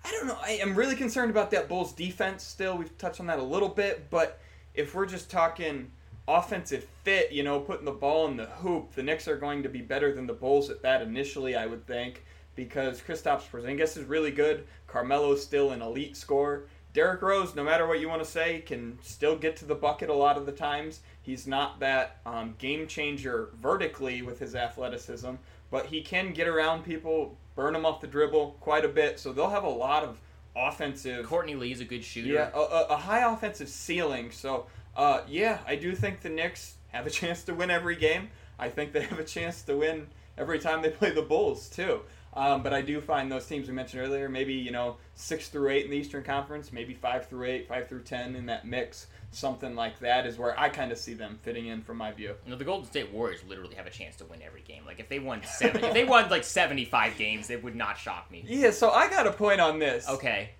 I 0.05 0.11
don't 0.11 0.27
know. 0.27 0.37
I 0.41 0.51
am 0.61 0.75
really 0.75 0.95
concerned 0.95 1.29
about 1.29 1.51
that 1.51 1.67
Bulls 1.67 1.91
defense 1.91 2.43
still. 2.43 2.77
We've 2.77 2.97
touched 2.97 3.19
on 3.19 3.27
that 3.27 3.39
a 3.39 3.43
little 3.43 3.67
bit, 3.67 4.09
but 4.09 4.39
if 4.73 4.95
we're 4.95 5.05
just 5.05 5.29
talking 5.29 5.91
offensive 6.37 6.85
fit, 7.03 7.31
you 7.31 7.43
know, 7.43 7.59
putting 7.59 7.85
the 7.85 7.91
ball 7.91 8.27
in 8.27 8.37
the 8.37 8.45
hoop, 8.45 8.93
the 8.93 9.03
Knicks 9.03 9.27
are 9.27 9.37
going 9.37 9.63
to 9.63 9.69
be 9.69 9.81
better 9.81 10.13
than 10.13 10.27
the 10.27 10.33
Bulls 10.33 10.69
at 10.69 10.81
that 10.83 11.01
initially, 11.01 11.55
I 11.55 11.65
would 11.65 11.85
think, 11.87 12.23
because 12.55 13.01
Kristaps 13.01 13.49
Porzingis 13.49 13.97
is 13.97 14.03
really 14.05 14.31
good. 14.31 14.65
Carmelo's 14.87 15.43
still 15.43 15.71
an 15.71 15.81
elite 15.81 16.15
scorer. 16.15 16.67
Derrick 16.93 17.21
Rose, 17.21 17.55
no 17.55 17.63
matter 17.63 17.85
what 17.87 17.99
you 17.99 18.09
want 18.09 18.23
to 18.23 18.29
say, 18.29 18.61
can 18.61 18.97
still 19.01 19.37
get 19.37 19.55
to 19.57 19.65
the 19.65 19.75
bucket 19.75 20.09
a 20.09 20.13
lot 20.13 20.37
of 20.37 20.45
the 20.45 20.51
times. 20.51 21.01
He's 21.21 21.45
not 21.45 21.79
that 21.79 22.17
um, 22.25 22.55
game 22.57 22.87
changer 22.87 23.49
vertically 23.55 24.21
with 24.21 24.39
his 24.39 24.55
athleticism, 24.55 25.35
but 25.69 25.85
he 25.85 26.01
can 26.01 26.33
get 26.33 26.47
around 26.47 26.83
people, 26.83 27.37
burn 27.55 27.73
them 27.73 27.85
off 27.85 28.01
the 28.01 28.07
dribble 28.07 28.57
quite 28.59 28.85
a 28.85 28.89
bit. 28.89 29.19
So 29.19 29.31
they'll 29.31 29.49
have 29.49 29.63
a 29.63 29.69
lot 29.69 30.03
of 30.03 30.17
offensive 30.55 31.25
Courtney 31.25 31.55
Lee's 31.55 31.79
a 31.79 31.85
good 31.85 32.03
shooter. 32.03 32.33
yeah, 32.33 32.49
a, 32.53 32.59
a, 32.59 32.85
a 32.89 32.97
high 32.97 33.31
offensive 33.31 33.69
ceiling. 33.69 34.31
So, 34.31 34.65
uh, 34.99 35.23
yeah, 35.29 35.59
I 35.65 35.77
do 35.77 35.95
think 35.95 36.19
the 36.19 36.29
Knicks 36.29 36.75
have 36.89 37.07
a 37.07 37.09
chance 37.19 37.43
to 37.43 37.53
win 37.53 37.71
every 37.71 37.95
game. 37.95 38.29
I 38.59 38.67
think 38.67 38.91
they 38.91 39.01
have 39.01 39.17
a 39.17 39.23
chance 39.23 39.61
to 39.63 39.77
win 39.77 40.07
every 40.37 40.59
time 40.59 40.81
they 40.81 40.89
play 40.89 41.11
the 41.11 41.21
Bulls 41.21 41.69
too. 41.69 42.01
Um, 42.33 42.61
but 42.61 42.73
I 42.73 42.81
do 42.81 43.01
find 43.01 43.31
those 43.31 43.47
teams 43.47 43.67
we 43.67 43.73
mentioned 43.73 44.03
earlier, 44.03 44.29
maybe 44.29 44.53
you 44.53 44.71
know 44.71 44.97
six 45.15 45.47
through 45.47 45.69
eight 45.69 45.85
in 45.85 45.91
the 45.91 45.97
Eastern 45.97 46.23
Conference, 46.23 46.71
maybe 46.71 46.93
five 46.93 47.27
through 47.27 47.45
eight, 47.47 47.67
five 47.67 47.87
through 47.87 48.03
ten 48.03 48.35
in 48.35 48.45
that 48.47 48.67
mix, 48.67 49.07
something 49.31 49.73
like 49.75 49.97
that 49.99 50.27
is 50.27 50.37
where 50.37 50.57
I 50.59 50.69
kind 50.69 50.91
of 50.91 50.97
see 50.97 51.13
them 51.13 51.39
fitting 51.41 51.67
in 51.67 51.81
from 51.81 51.97
my 51.97 52.11
view. 52.11 52.35
You 52.45 52.51
know, 52.51 52.57
the 52.57 52.65
Golden 52.65 52.85
State 52.85 53.11
Warriors 53.11 53.39
literally 53.47 53.75
have 53.75 53.87
a 53.87 53.91
chance 53.91 54.15
to 54.17 54.25
win 54.25 54.41
every 54.43 54.61
game. 54.61 54.85
Like 54.85 54.99
if 54.99 55.09
they 55.09 55.19
won 55.19 55.41
seven, 55.43 55.83
if 55.83 55.93
they 55.93 56.03
won 56.03 56.29
like 56.29 56.43
seventy-five 56.43 57.17
games, 57.17 57.49
it 57.49 57.63
would 57.63 57.75
not 57.75 57.97
shock 57.97 58.29
me. 58.29 58.43
Yeah, 58.45 58.71
so 58.71 58.91
I 58.91 59.09
got 59.09 59.25
a 59.25 59.31
point 59.31 59.59
on 59.59 59.79
this. 59.79 60.07
Okay, 60.07 60.51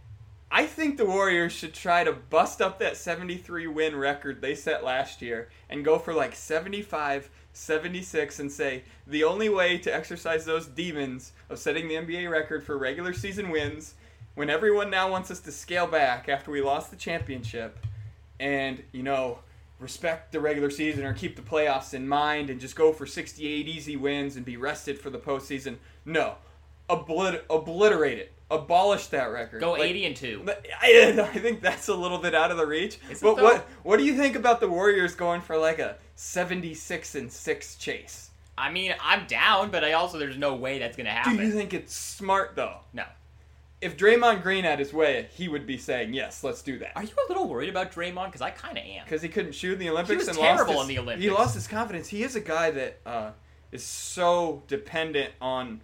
I 0.52 0.66
think 0.66 0.98
the 0.98 1.06
Warriors 1.06 1.52
should 1.52 1.76
try 1.76 2.04
to 2.04 2.12
bust 2.12 2.60
up 2.60 2.80
that 2.80 2.98
73 2.98 3.68
win 3.68 3.96
record 3.96 4.42
they 4.42 4.56
set 4.56 4.84
last 4.84 5.22
year 5.22 5.50
and 5.70 5.86
go 5.86 6.00
for 6.00 6.12
like 6.14 6.36
75, 6.36 7.30
76 7.54 8.40
and 8.40 8.52
say 8.52 8.84
the 9.06 9.24
only 9.24 9.48
way 9.48 9.78
to 9.78 9.94
exercise 9.94 10.46
those 10.46 10.66
demons 10.66 11.34
of 11.50 11.60
setting 11.60 11.88
the 11.88 11.96
NBA 11.96 12.32
record 12.32 12.64
for 12.64 12.80
regular 12.80 13.14
season 13.14 13.50
wins 13.52 13.94
when 14.34 14.50
everyone 14.50 14.90
now 14.90 15.12
wants 15.12 15.30
us 15.30 15.40
to 15.42 15.52
scale 15.52 15.86
back 15.86 16.28
after 16.28 16.50
we 16.50 16.62
lost 16.62 16.90
the 16.90 16.98
championship 16.98 17.86
and, 18.40 18.82
you 18.92 19.04
know, 19.04 19.40
respect 19.80 20.32
the 20.32 20.40
regular 20.40 20.72
season 20.72 21.06
or 21.06 21.14
keep 21.14 21.36
the 21.36 21.42
playoffs 21.44 21.94
in 21.94 22.08
mind 22.08 22.50
and 22.50 22.60
just 22.60 22.76
go 22.76 22.92
for 22.92 23.06
68 23.06 23.68
easy 23.68 23.96
wins 23.96 24.36
and 24.36 24.46
be 24.46 24.58
rested 24.58 25.00
for 25.00 25.12
the 25.12 25.20
postseason. 25.20 25.76
No. 26.06 26.36
Oblit- 26.90 27.44
obliterate 27.50 28.18
it. 28.18 28.34
Abolish 28.52 29.08
that 29.08 29.26
record. 29.26 29.62
go 29.62 29.74
Like, 29.74 29.82
eighty 29.82 30.06
and 30.06 30.16
two. 30.16 30.44
I, 30.82 31.30
I 31.34 31.40
think 31.40 31.62
that's 31.62 31.88
a 31.88 31.94
little 31.94 32.18
bit 32.18 32.34
out 32.34 32.50
of 32.50 32.58
the 32.58 32.66
reach. 32.66 32.98
Is 33.10 33.22
but 33.22 33.36
though? 33.36 33.44
what 33.44 33.68
what 33.84 33.98
do 33.98 34.06
you 34.06 34.16
think 34.16 34.36
about 34.36 34.60
the 34.60 34.68
Warriors 34.68 35.14
going 35.14 35.42
for 35.42 35.58
like 35.58 35.80
a 35.80 35.98
seventy 36.16 36.74
six 36.74 37.16
and 37.16 37.32
six 37.32 37.76
chase? 37.76 38.32
I 38.58 38.72
mean, 38.72 38.94
I'm 39.02 39.28
down, 39.28 39.70
but 39.70 39.84
I 39.84 39.94
also 39.94 40.18
there's 40.18 40.38
no 40.38 40.56
way 40.56 40.80
that's 40.80 40.98
gonna 40.98 41.12
happen. 41.12 41.38
Do 41.38 41.44
you 41.44 41.52
think 41.52 41.74
it's 41.74 41.96
smart 41.96 42.56
though? 42.56 42.78
no. 42.94 43.06
If 43.82 43.96
Draymond 43.96 44.44
Green 44.44 44.66
had 44.66 44.78
his 44.78 44.92
way, 44.92 45.30
he 45.32 45.48
would 45.48 45.66
be 45.66 45.78
saying 45.78 46.14
yes, 46.14 46.44
let's 46.44 46.62
do 46.62 46.80
that. 46.80 46.92
Are 46.98 47.04
you 47.04 47.14
a 47.14 47.30
little 47.30 47.48
worried 47.48 47.70
about 47.70 47.94
Draymond? 47.94 48.26
Because 48.26 48.42
I 48.42 48.50
kind 48.50 48.78
of 48.78 48.84
am. 48.84 49.06
Because 49.06 49.22
he 49.22 49.30
couldn't 49.30 49.54
shoot 49.54 49.72
in 49.72 49.80
the 49.80 49.90
Olympics 49.90 50.18
was 50.18 50.28
and 50.28 50.38
terrible 50.38 50.74
lost 50.74 50.90
his, 50.90 50.90
in 50.90 50.96
the 50.96 51.02
Olympics. 51.02 51.24
He 51.24 51.32
lost 51.32 51.54
his 51.54 51.68
confidence. 51.68 52.10
He 52.10 52.24
is 52.24 52.36
a 52.36 52.42
guy 52.42 52.72
that 52.72 53.00
uh, 53.06 53.32
is 53.72 53.84
so 53.84 54.64
dependent 54.68 55.32
on 55.40 55.80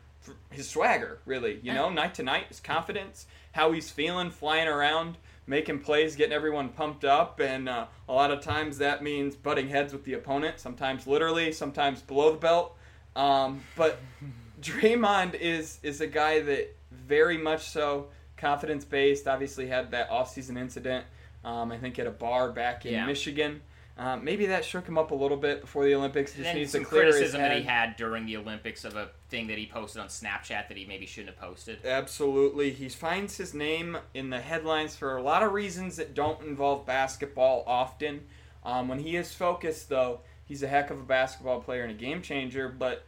his 0.49 0.69
swagger, 0.69 1.19
really. 1.25 1.59
You 1.61 1.73
know, 1.73 1.89
night 1.89 2.15
to 2.15 2.23
night, 2.23 2.45
his 2.49 2.59
confidence, 2.59 3.25
how 3.53 3.71
he's 3.71 3.89
feeling, 3.89 4.31
flying 4.31 4.67
around, 4.67 5.17
making 5.47 5.79
plays, 5.79 6.15
getting 6.15 6.33
everyone 6.33 6.69
pumped 6.69 7.05
up, 7.05 7.39
and 7.39 7.69
uh, 7.69 7.85
a 8.09 8.13
lot 8.13 8.31
of 8.31 8.41
times 8.41 8.77
that 8.79 9.03
means 9.03 9.35
butting 9.35 9.67
heads 9.69 9.93
with 9.93 10.03
the 10.03 10.13
opponent. 10.13 10.59
Sometimes 10.59 11.05
literally, 11.07 11.51
sometimes 11.51 12.01
below 12.01 12.31
the 12.31 12.37
belt. 12.37 12.75
Um, 13.15 13.61
but 13.75 13.99
Draymond 14.61 15.35
is 15.35 15.79
is 15.83 16.01
a 16.01 16.07
guy 16.07 16.41
that 16.41 16.75
very 16.91 17.37
much 17.37 17.69
so 17.69 18.07
confidence 18.37 18.85
based. 18.85 19.27
Obviously, 19.27 19.67
had 19.67 19.91
that 19.91 20.09
offseason 20.09 20.57
incident. 20.57 21.05
Um, 21.43 21.71
I 21.71 21.77
think 21.77 21.99
at 21.99 22.07
a 22.07 22.11
bar 22.11 22.51
back 22.51 22.85
in 22.85 22.93
Yeah. 22.93 23.05
Michigan. 23.05 23.61
Um, 23.97 24.25
maybe 24.25 24.47
that 24.47 24.65
shook 24.65 24.87
him 24.87 24.97
up 24.97 25.11
a 25.11 25.15
little 25.15 25.37
bit 25.37 25.61
before 25.61 25.85
the 25.85 25.95
Olympics. 25.95 26.33
Just 26.33 26.47
And 26.47 26.59
needs 26.59 26.73
some 26.73 26.81
to 26.81 26.87
clear 26.87 27.03
criticism 27.03 27.41
that 27.41 27.55
he 27.55 27.63
had 27.63 27.95
during 27.95 28.25
the 28.25 28.35
Olympics 28.35 28.83
of 28.83 28.97
a 28.97 29.09
thing 29.29 29.47
that 29.47 29.57
he 29.57 29.65
posted 29.65 30.01
on 30.01 30.09
Snapchat 30.09 30.67
that 30.67 30.75
he 30.75 30.85
maybe 30.85 31.05
shouldn't 31.05 31.35
have 31.35 31.39
posted. 31.39 31.85
Absolutely. 31.85 32.71
He 32.71 32.89
finds 32.89 33.37
his 33.37 33.53
name 33.53 33.97
in 34.13 34.29
the 34.29 34.41
headlines 34.41 34.97
for 34.97 35.15
a 35.15 35.21
lot 35.21 35.43
of 35.43 35.53
reasons 35.53 35.95
that 35.95 36.13
don't 36.13 36.41
involve 36.41 36.85
basketball 36.85 37.63
often. 37.65 38.25
Um, 38.65 38.89
when 38.89 38.99
he 38.99 39.15
is 39.15 39.33
focused, 39.33 39.87
though, 39.87 40.19
he's 40.45 40.61
a 40.61 40.67
heck 40.67 40.89
of 40.89 40.99
a 40.99 41.03
basketball 41.03 41.61
player 41.61 41.83
and 41.83 41.91
a 41.91 41.95
game 41.95 42.21
changer, 42.21 42.67
but 42.67 43.05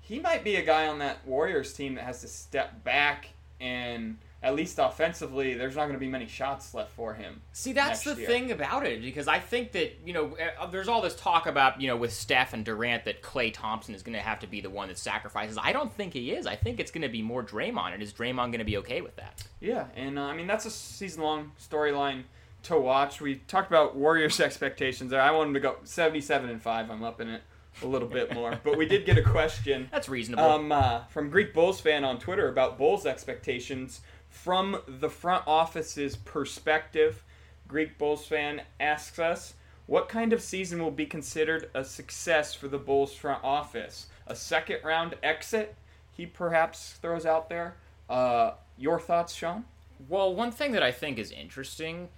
he 0.00 0.20
might 0.20 0.44
be 0.44 0.54
a 0.54 0.62
guy 0.62 0.86
on 0.86 1.00
that 1.00 1.26
Warriors 1.26 1.72
team 1.72 1.96
that 1.96 2.04
has 2.04 2.20
to 2.20 2.28
step 2.28 2.84
back 2.84 3.30
and 3.60 4.18
at 4.40 4.54
least 4.54 4.78
offensively, 4.78 5.54
there's 5.54 5.74
not 5.74 5.82
going 5.82 5.94
to 5.94 5.98
be 5.98 6.06
many 6.06 6.26
shots 6.26 6.72
left 6.72 6.92
for 6.92 7.14
him. 7.14 7.40
See, 7.52 7.72
that's 7.72 8.04
the 8.04 8.14
year. 8.14 8.26
thing 8.26 8.52
about 8.52 8.86
it 8.86 9.02
because 9.02 9.26
I 9.26 9.40
think 9.40 9.72
that 9.72 9.98
you 10.04 10.12
know 10.12 10.36
uh, 10.60 10.66
there's 10.66 10.86
all 10.86 11.02
this 11.02 11.16
talk 11.16 11.46
about 11.46 11.80
you 11.80 11.88
know 11.88 11.96
with 11.96 12.12
Steph 12.12 12.52
and 12.52 12.64
Durant 12.64 13.04
that 13.06 13.22
Klay 13.22 13.52
Thompson 13.52 13.94
is 13.94 14.02
going 14.02 14.14
to 14.14 14.22
have 14.22 14.38
to 14.40 14.46
be 14.46 14.60
the 14.60 14.70
one 14.70 14.88
that 14.88 14.98
sacrifices. 14.98 15.58
I 15.60 15.72
don't 15.72 15.92
think 15.92 16.12
he 16.12 16.30
is. 16.30 16.46
I 16.46 16.54
think 16.54 16.78
it's 16.78 16.92
going 16.92 17.02
to 17.02 17.08
be 17.08 17.20
more 17.20 17.42
Draymond, 17.42 17.94
and 17.94 18.02
is 18.02 18.12
Draymond 18.12 18.36
going 18.36 18.58
to 18.58 18.64
be 18.64 18.76
okay 18.78 19.00
with 19.00 19.16
that? 19.16 19.42
Yeah, 19.60 19.86
and 19.96 20.18
uh, 20.18 20.22
I 20.22 20.36
mean 20.36 20.46
that's 20.46 20.66
a 20.66 20.70
season-long 20.70 21.52
storyline 21.60 22.22
to 22.64 22.78
watch. 22.78 23.20
We 23.20 23.36
talked 23.36 23.68
about 23.68 23.96
Warriors 23.96 24.38
expectations 24.40 25.10
there. 25.10 25.20
I 25.20 25.32
wanted 25.32 25.54
to 25.54 25.60
go 25.60 25.76
77 25.82 26.48
and 26.48 26.62
five. 26.62 26.90
I'm 26.90 27.02
up 27.02 27.20
in 27.20 27.28
it 27.28 27.42
a 27.82 27.86
little 27.86 28.08
bit 28.08 28.34
more, 28.34 28.58
but 28.64 28.76
we 28.76 28.86
did 28.86 29.04
get 29.06 29.18
a 29.18 29.22
question 29.22 29.88
That's 29.92 30.08
reasonable. 30.08 30.44
um, 30.44 30.72
uh, 30.72 31.04
from 31.06 31.30
Greek 31.30 31.54
Bulls 31.54 31.80
fan 31.80 32.04
on 32.04 32.18
Twitter 32.18 32.48
about 32.48 32.78
Bulls 32.78 33.06
expectations 33.06 34.00
from 34.42 34.80
the 34.86 35.10
front 35.10 35.44
office's 35.46 36.16
perspective. 36.16 37.24
Greek 37.66 37.98
Bulls 37.98 38.26
fan 38.26 38.62
asks 38.80 39.18
us, 39.18 39.54
"What 39.86 40.08
kind 40.08 40.32
of 40.32 40.42
season 40.42 40.82
will 40.82 40.90
be 40.90 41.06
considered 41.06 41.70
a 41.74 41.84
success 41.84 42.54
for 42.54 42.68
the 42.68 42.78
Bulls 42.78 43.14
front 43.14 43.42
office? 43.42 44.06
A 44.26 44.36
second 44.36 44.82
round 44.84 45.16
exit?" 45.22 45.74
He 46.12 46.26
perhaps 46.26 46.94
throws 46.94 47.26
out 47.26 47.48
there. 47.48 47.76
Uh, 48.08 48.52
your 48.76 48.98
thoughts, 48.98 49.34
Sean? 49.34 49.64
Well, 50.08 50.34
one 50.34 50.52
thing 50.52 50.72
that 50.72 50.82
I 50.82 50.92
think 50.92 51.18
is 51.18 51.30
interesting 51.30 52.08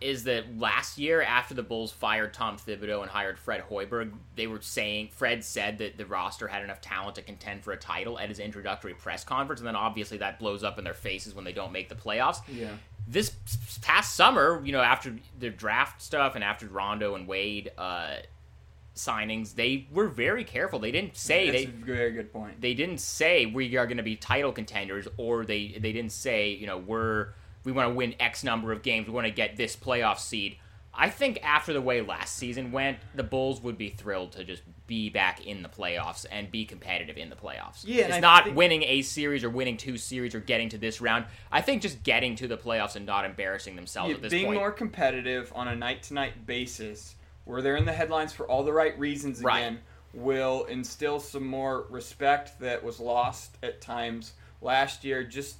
is 0.00 0.24
that 0.24 0.58
last 0.58 0.96
year, 0.98 1.20
after 1.20 1.54
the 1.54 1.62
Bulls 1.62 1.92
fired 1.92 2.32
Tom 2.32 2.56
Thibodeau 2.56 3.02
and 3.02 3.10
hired 3.10 3.38
Fred 3.38 3.62
Hoiberg, 3.68 4.12
they 4.34 4.46
were 4.46 4.60
saying 4.60 5.10
Fred 5.12 5.44
said 5.44 5.78
that 5.78 5.98
the 5.98 6.06
roster 6.06 6.48
had 6.48 6.62
enough 6.64 6.80
talent 6.80 7.16
to 7.16 7.22
contend 7.22 7.62
for 7.62 7.72
a 7.72 7.76
title 7.76 8.18
at 8.18 8.28
his 8.28 8.38
introductory 8.38 8.94
press 8.94 9.24
conference, 9.24 9.60
and 9.60 9.66
then 9.68 9.76
obviously 9.76 10.18
that 10.18 10.38
blows 10.38 10.64
up 10.64 10.78
in 10.78 10.84
their 10.84 10.94
faces 10.94 11.34
when 11.34 11.44
they 11.44 11.52
don't 11.52 11.72
make 11.72 11.88
the 11.88 11.94
playoffs. 11.94 12.38
Yeah. 12.50 12.70
This 13.06 13.32
past 13.82 14.14
summer, 14.14 14.62
you 14.64 14.72
know, 14.72 14.80
after 14.82 15.16
the 15.38 15.50
draft 15.50 16.00
stuff 16.00 16.34
and 16.34 16.44
after 16.44 16.66
Rondo 16.66 17.14
and 17.14 17.26
Wade 17.26 17.72
uh, 17.76 18.16
signings, 18.94 19.54
they 19.54 19.86
were 19.92 20.08
very 20.08 20.44
careful. 20.44 20.78
They 20.78 20.92
didn't 20.92 21.16
say 21.16 21.50
That's 21.50 21.64
they 21.64 21.70
a 21.70 21.84
very 21.84 22.12
good 22.12 22.32
point. 22.32 22.60
they 22.60 22.74
didn't 22.74 22.98
say 23.00 23.46
we 23.46 23.76
are 23.76 23.86
going 23.86 23.96
to 23.96 24.02
be 24.02 24.16
title 24.16 24.52
contenders 24.52 25.08
or 25.16 25.44
they 25.44 25.76
they 25.78 25.92
didn't 25.92 26.12
say 26.12 26.50
you 26.50 26.66
know 26.66 26.78
we're 26.78 27.28
we 27.64 27.72
want 27.72 27.88
to 27.88 27.94
win 27.94 28.14
x 28.20 28.42
number 28.44 28.72
of 28.72 28.82
games 28.82 29.06
we 29.06 29.12
want 29.12 29.26
to 29.26 29.32
get 29.32 29.56
this 29.56 29.76
playoff 29.76 30.18
seed 30.18 30.56
i 30.94 31.08
think 31.08 31.38
after 31.42 31.72
the 31.72 31.80
way 31.80 32.00
last 32.00 32.36
season 32.36 32.72
went 32.72 32.98
the 33.14 33.22
bulls 33.22 33.60
would 33.62 33.76
be 33.78 33.88
thrilled 33.90 34.32
to 34.32 34.44
just 34.44 34.62
be 34.86 35.08
back 35.08 35.46
in 35.46 35.62
the 35.62 35.68
playoffs 35.68 36.26
and 36.32 36.50
be 36.50 36.64
competitive 36.64 37.16
in 37.16 37.30
the 37.30 37.36
playoffs 37.36 37.82
Yeah, 37.84 38.06
it's 38.08 38.20
not 38.20 38.44
think- 38.44 38.56
winning 38.56 38.82
a 38.82 39.02
series 39.02 39.44
or 39.44 39.50
winning 39.50 39.76
two 39.76 39.96
series 39.96 40.34
or 40.34 40.40
getting 40.40 40.68
to 40.70 40.78
this 40.78 41.00
round 41.00 41.26
i 41.52 41.60
think 41.60 41.80
just 41.82 42.02
getting 42.02 42.34
to 42.36 42.48
the 42.48 42.56
playoffs 42.56 42.96
and 42.96 43.06
not 43.06 43.24
embarrassing 43.24 43.76
themselves 43.76 44.10
Yeah, 44.10 44.16
at 44.16 44.22
this 44.22 44.30
being 44.32 44.46
point 44.46 44.58
more 44.58 44.72
competitive 44.72 45.52
on 45.54 45.68
a 45.68 45.76
night 45.76 46.02
to 46.04 46.14
night 46.14 46.44
basis, 46.46 47.14
where 47.44 47.62
they're 47.62 47.76
in 47.76 47.84
the 47.84 47.92
headlines 47.92 48.32
for 48.32 48.46
all 48.48 48.62
the 48.64 48.72
right 48.72 48.98
reasons 48.98 49.42
Right. 49.42 49.60
again, 49.60 49.80
will 50.12 50.64
instill 50.64 51.20
some 51.20 51.46
more 51.46 51.86
respect 51.88 52.58
that 52.60 52.82
was 52.82 52.98
lost 52.98 53.56
at 53.62 53.80
times 53.80 54.32
last 54.60 55.04
year. 55.04 55.22
Just, 55.22 55.56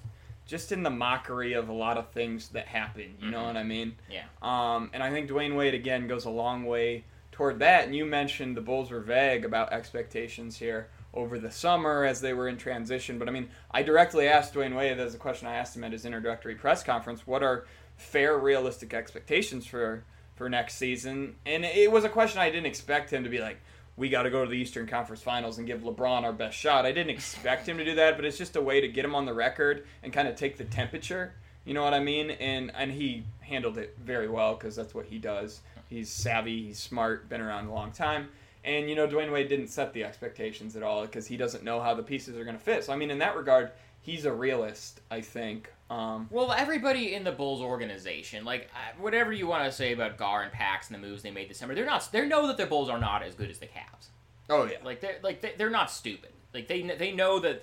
just 0.51 0.73
in 0.73 0.83
the 0.83 0.91
mockery 0.91 1.53
of 1.53 1.69
a 1.69 1.73
lot 1.73 1.97
of 1.97 2.11
things 2.11 2.49
that 2.49 2.67
happen. 2.67 3.17
You 3.21 3.31
know 3.31 3.39
Mhm. 3.43 3.47
what 3.47 3.57
I 3.57 3.63
mean? 3.63 3.97
yeah 4.11 4.25
Um, 4.43 4.91
and 4.93 5.01
I 5.01 5.11
think 5.11 5.31
Dwyane 5.31 5.55
Wade 5.57 5.75
again 5.75 6.09
goes 6.09 6.25
a 6.25 6.31
long 6.31 6.65
way 6.65 7.05
toward 7.31 7.61
that. 7.61 7.85
And 7.85 7.95
you 7.95 8.05
mentioned 8.05 8.57
the 8.57 8.61
Bulls 8.61 8.91
were 8.91 8.99
vague 9.01 9.45
about 9.45 9.73
expectations 9.73 10.59
here 10.59 10.89
over 11.15 11.39
the 11.39 11.53
summer 11.53 12.05
as 12.05 12.21
they 12.21 12.33
were 12.33 12.49
in 12.49 12.57
transition. 12.57 13.17
But 13.17 13.29
I 13.29 13.31
mean, 13.31 13.49
I 13.71 13.85
directly 13.85 14.27
asked 14.27 14.53
Dwyane 14.55 14.77
Wade, 14.77 14.99
as 14.99 15.15
a 15.15 15.19
question 15.19 15.47
I 15.47 15.55
asked 15.55 15.77
him 15.77 15.85
at 15.85 15.93
his 15.93 16.05
introductory 16.05 16.57
press 16.57 16.83
conference, 16.83 17.27
what 17.29 17.45
are 17.45 17.65
fair, 17.97 18.37
realistic 18.37 18.93
expectations 18.93 19.67
for 19.67 20.03
for 20.35 20.49
next 20.49 20.75
season? 20.77 21.37
And 21.47 21.65
it 21.65 21.93
was 21.93 22.03
a 22.03 22.09
question 22.09 22.41
I 22.41 22.51
didn't 22.51 22.67
expect 22.67 23.11
him 23.13 23.23
to 23.23 23.31
be 23.31 23.39
like, 23.39 23.61
we 24.01 24.09
got 24.09 24.23
to 24.23 24.31
go 24.31 24.43
to 24.43 24.51
the 24.51 24.57
Eastern 24.57 24.87
Conference 24.87 25.21
Finals 25.21 25.59
and 25.59 25.67
give 25.67 25.83
LeBron 25.83 26.23
our 26.23 26.33
best 26.33 26.57
shot. 26.57 26.87
I 26.87 26.91
didn't 26.91 27.11
expect 27.11 27.69
him 27.69 27.77
to 27.77 27.85
do 27.85 27.97
that, 27.97 28.17
but 28.17 28.25
it's 28.25 28.39
just 28.39 28.57
a 28.57 28.61
way 28.61 28.81
to 28.81 28.89
get 28.89 29.05
him 29.05 29.15
on 29.15 29.27
the 29.27 29.35
record 29.35 29.87
and 30.03 30.11
kind 30.11 30.27
of 30.27 30.37
take 30.37 30.57
the 30.57 30.65
temperature. 30.65 31.35
You 31.67 31.75
know 31.75 31.85
what 31.85 31.93
I 31.93 32.01
mean? 32.01 32.31
And 32.31 32.73
and 32.75 32.91
he 32.91 33.25
handled 33.41 33.77
it 33.77 33.99
very 34.03 34.27
well 34.27 34.55
because 34.55 34.75
that's 34.75 34.95
what 34.95 35.05
he 35.05 35.19
does. 35.19 35.61
He's 35.91 36.09
savvy, 36.09 36.69
he's 36.69 36.79
smart, 36.79 37.29
been 37.29 37.43
around 37.43 37.67
a 37.67 37.75
long 37.75 37.93
time. 37.93 38.31
And 38.65 38.89
you 38.91 38.95
know, 38.97 39.07
Dwyane 39.09 39.33
Wade 39.33 39.49
didn't 39.49 39.69
set 39.69 39.93
the 39.93 40.05
expectations 40.05 40.77
at 40.77 40.83
all 40.83 41.03
because 41.03 41.27
he 41.27 41.37
doesn't 41.37 41.65
know 41.65 41.81
how 41.81 41.95
the 41.95 42.03
pieces 42.03 42.37
are 42.37 42.45
going 42.45 42.57
to 42.57 42.63
fit. 42.63 42.85
So 42.85 42.93
I 42.93 42.97
mean, 42.97 43.11
in 43.11 43.19
that 43.19 43.37
regard, 43.37 43.73
he's 44.03 44.25
a 44.25 44.33
realist. 44.33 45.01
I 45.11 45.21
think. 45.21 45.73
Um, 45.89 46.29
Well, 46.31 46.53
everybody 46.53 47.15
in 47.15 47.25
the 47.25 47.33
Bulls 47.33 47.61
organization, 47.63 48.45
like 48.45 48.69
uh, 48.75 49.01
whatever 49.01 49.33
you 49.33 49.47
want 49.47 49.65
to 49.65 49.73
say 49.73 49.93
about 49.93 50.17
Gar 50.19 50.43
and 50.43 50.53
Pax 50.53 50.89
and 50.91 51.03
the 51.03 51.07
moves 51.07 51.23
they 51.23 51.31
made 51.31 51.49
this 51.51 51.59
summer, 51.59 51.75
they're 51.75 51.87
not. 51.87 52.07
They 52.13 52.27
know 52.27 52.47
that 52.47 52.57
their 52.57 52.67
Bulls 52.67 52.89
are 52.89 53.01
not 53.01 53.23
as 53.23 53.35
good 53.35 53.51
as 53.51 53.59
the 53.59 53.67
Cavs. 53.67 54.09
oh 54.49 54.65
yeah, 54.67 54.77
Like 54.85 55.01
they're 55.01 55.19
like 55.23 55.57
they're 55.59 55.71
not 55.71 55.91
stupid. 55.91 56.31
Like 56.53 56.69
they 56.69 56.83
they 56.83 57.13
know 57.13 57.39
that 57.41 57.63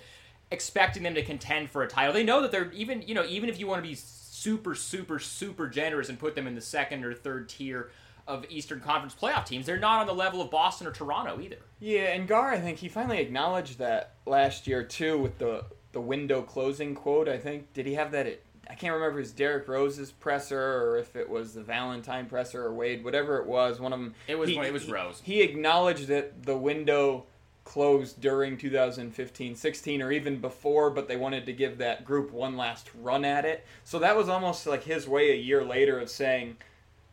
expecting 0.52 1.04
them 1.04 1.14
to 1.14 1.24
contend 1.24 1.70
for 1.70 1.84
a 1.84 1.88
title, 1.88 2.14
they 2.14 2.24
know 2.24 2.42
that 2.42 2.52
they're 2.52 2.72
even 2.72 3.02
you 3.04 3.14
know 3.14 3.26
even 3.26 3.50
if 3.50 3.60
you 3.60 3.68
want 3.68 3.84
to 3.84 3.88
be 3.88 3.96
super 3.96 4.76
super 4.76 5.20
super 5.20 5.68
generous 5.68 6.10
and 6.10 6.20
put 6.20 6.36
them 6.36 6.48
in 6.48 6.56
the 6.56 6.62
second 6.62 7.04
or 7.04 7.14
third 7.14 7.50
tier 7.50 7.90
of 8.28 8.46
Eastern 8.50 8.80
Conference 8.80 9.16
playoff 9.16 9.46
teams, 9.46 9.66
they're 9.66 9.80
not 9.80 10.02
on 10.02 10.08
the 10.08 10.14
level 10.14 10.42
of 10.42 10.52
Boston 10.52 10.88
or 10.88 10.92
Toronto 10.92 11.40
either. 11.42 11.58
Yeah, 11.80 12.14
and 12.14 12.28
Gar, 12.28 12.52
I 12.52 12.60
think 12.60 12.80
he 12.80 12.90
finally 12.90 13.20
acknowledged 13.20 13.80
that 13.80 14.16
last 14.26 14.68
year 14.68 14.84
too 14.84 15.18
with 15.18 15.38
the 15.38 15.66
the 15.94 16.02
window 16.02 16.42
closing 16.42 16.94
quote. 16.94 17.28
I 17.28 17.38
think 17.38 17.74
did 17.74 17.86
he 17.86 17.96
have 17.96 18.12
that 18.12 18.28
at 18.28 18.42
I 18.70 18.76
can't 18.76 18.94
remember 18.94 19.20
if 19.20 19.24
it 19.24 19.28
was 19.28 19.32
Derrick 19.32 19.68
Rose's 19.68 20.12
presser 20.12 20.60
or 20.60 20.98
if 20.98 21.16
it 21.16 21.30
was 21.30 21.54
the 21.54 21.62
Valentine 21.62 22.26
presser 22.26 22.66
or 22.66 22.74
Wade, 22.74 23.04
whatever 23.04 23.38
it 23.38 23.48
was. 23.48 23.80
One 23.80 23.94
of 23.94 24.00
them. 24.00 24.14
It 24.28 24.38
was 24.38 24.50
he, 24.50 24.58
it 24.58 24.74
was 24.74 24.84
he- 24.84 24.92
Rose. 24.92 25.22
He 25.24 25.42
acknowledged 25.42 26.08
that 26.08 26.44
the 26.44 26.58
window 26.58 27.26
closed 27.64 28.22
during 28.22 28.58
2015-16 28.58 30.02
or 30.02 30.12
even 30.12 30.40
before, 30.40 30.90
but 30.90 31.08
they 31.08 31.18
wanted 31.18 31.46
to 31.46 31.54
give 31.54 31.78
that 31.78 32.06
group 32.06 32.32
one 32.32 32.56
last 32.56 32.90
run 33.02 33.26
at 33.26 33.44
it. 33.46 33.66
So 33.84 34.00
that 34.00 34.16
was 34.16 34.30
almost 34.30 34.66
like 34.66 34.84
his 34.84 35.08
way 35.08 35.32
a 35.32 35.36
year 35.36 35.66
later 35.66 36.00
of 36.00 36.10
saying 36.10 36.58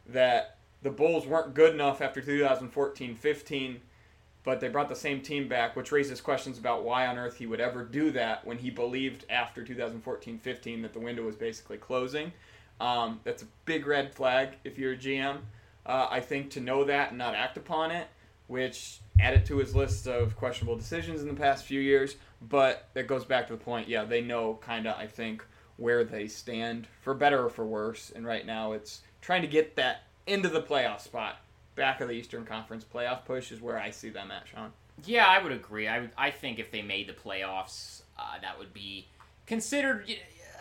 that 0.09 0.59
the 0.85 0.91
Bulls 0.91 1.27
weren't 1.27 1.55
good 1.55 1.75
enough 1.75 2.01
after 2.01 2.23
2014-15 2.23 3.79
but 4.45 4.61
they 4.61 4.69
brought 4.69 4.91
the 4.91 4.95
same 4.95 5.23
team 5.23 5.49
back, 5.49 5.75
which 5.75 5.91
raises 5.91 6.21
questions 6.21 6.59
about 6.59 6.85
why 6.85 7.07
on 7.07 7.19
earth 7.19 7.39
he 7.39 7.47
would 7.47 7.61
ever 7.61 7.83
do 7.83 8.11
that 8.11 8.47
when 8.47 8.59
he 8.59 8.71
believed 8.71 9.25
after 9.31 9.65
2014-15 9.65 10.83
that 10.83 10.93
the 10.93 11.01
window 11.01 11.23
was 11.23 11.35
basically 11.35 11.79
closing. 11.79 12.31
Um, 12.79 13.21
that's 13.25 13.43
a 13.43 13.47
big 13.65 13.87
red 13.87 14.15
flag 14.15 14.51
if 14.63 14.79
you're 14.79 14.93
a 14.93 14.97
GM. 14.97 15.39
Uh, 15.87 16.09
I 16.11 16.21
think 16.21 16.51
to 16.51 16.61
know 16.61 16.85
that 16.85 17.11
and 17.11 17.19
not 17.19 17.35
act 17.35 17.57
upon 17.57 17.91
it, 17.91 18.07
which 18.47 18.99
added 19.19 19.47
to 19.47 19.57
his 19.57 19.75
list 19.75 20.07
of 20.07 20.37
questionable 20.37 20.77
decisions 20.77 21.23
in 21.23 21.29
the 21.29 21.35
past 21.35 21.65
few 21.65 21.81
years. 21.81 22.17
But 22.43 22.89
that 22.93 23.07
goes 23.07 23.25
back 23.25 23.47
to 23.47 23.55
the 23.55 23.65
point. 23.65 23.89
Yeah, 23.89 24.05
they 24.05 24.21
know 24.21 24.59
kind 24.61 24.87
of 24.87 24.97
I 24.97 25.07
think 25.07 25.45
where 25.77 26.05
they 26.05 26.27
stand 26.27 26.87
for 27.01 27.15
better 27.15 27.47
or 27.47 27.49
for 27.49 27.65
worse. 27.65 28.13
And 28.15 28.27
right 28.27 28.45
now 28.45 28.73
it's 28.73 29.01
trying 29.23 29.43
to 29.43 29.49
get 29.49 29.77
that 29.77 30.03
into 30.27 30.49
the 30.49 30.63
playoff 30.63 31.01
spot 31.01 31.37
back 31.75 32.01
of 32.01 32.09
the 32.09 32.15
Eastern 32.15 32.45
Conference 32.45 32.85
playoff 32.85 33.25
push 33.25 33.53
is 33.53 33.61
where 33.61 33.79
I 33.79 33.91
see 33.91 34.11
them 34.11 34.31
at, 34.31 34.47
Sean. 34.49 34.73
Yeah, 35.05 35.27
I 35.27 35.43
would 35.43 35.53
agree. 35.53 35.89
I, 35.89 36.01
would, 36.01 36.11
I 36.17 36.31
think 36.31 36.59
if 36.59 36.71
they 36.71 36.83
made 36.83 37.09
the 37.09 37.13
playoffs, 37.13 38.03
uh, 38.19 38.39
that 38.41 38.59
would 38.59 38.73
be 38.73 39.07
considered 39.47 40.09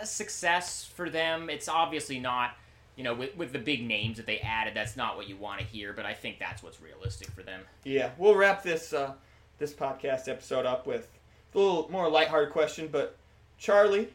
a 0.01 0.05
success 0.05 0.85
for 0.85 1.09
them. 1.09 1.49
It's 1.49 1.69
obviously 1.69 2.19
not, 2.19 2.55
you 2.95 3.03
know, 3.03 3.13
with, 3.13 3.37
with 3.37 3.53
the 3.53 3.59
big 3.59 3.85
names 3.85 4.17
that 4.17 4.25
they 4.25 4.39
added, 4.39 4.73
that's 4.73 4.97
not 4.97 5.15
what 5.15 5.29
you 5.29 5.37
want 5.37 5.59
to 5.59 5.65
hear, 5.65 5.93
but 5.93 6.05
I 6.05 6.13
think 6.13 6.39
that's 6.39 6.63
what's 6.63 6.81
realistic 6.81 7.29
for 7.31 7.43
them. 7.43 7.61
Yeah, 7.83 8.09
we'll 8.17 8.35
wrap 8.35 8.63
this 8.63 8.91
uh, 8.91 9.13
this 9.59 9.71
podcast 9.71 10.27
episode 10.27 10.65
up 10.65 10.87
with 10.87 11.07
a 11.53 11.57
little 11.57 11.89
more 11.91 12.09
lighthearted 12.09 12.51
question, 12.51 12.89
but 12.91 13.15
Charlie 13.59 14.09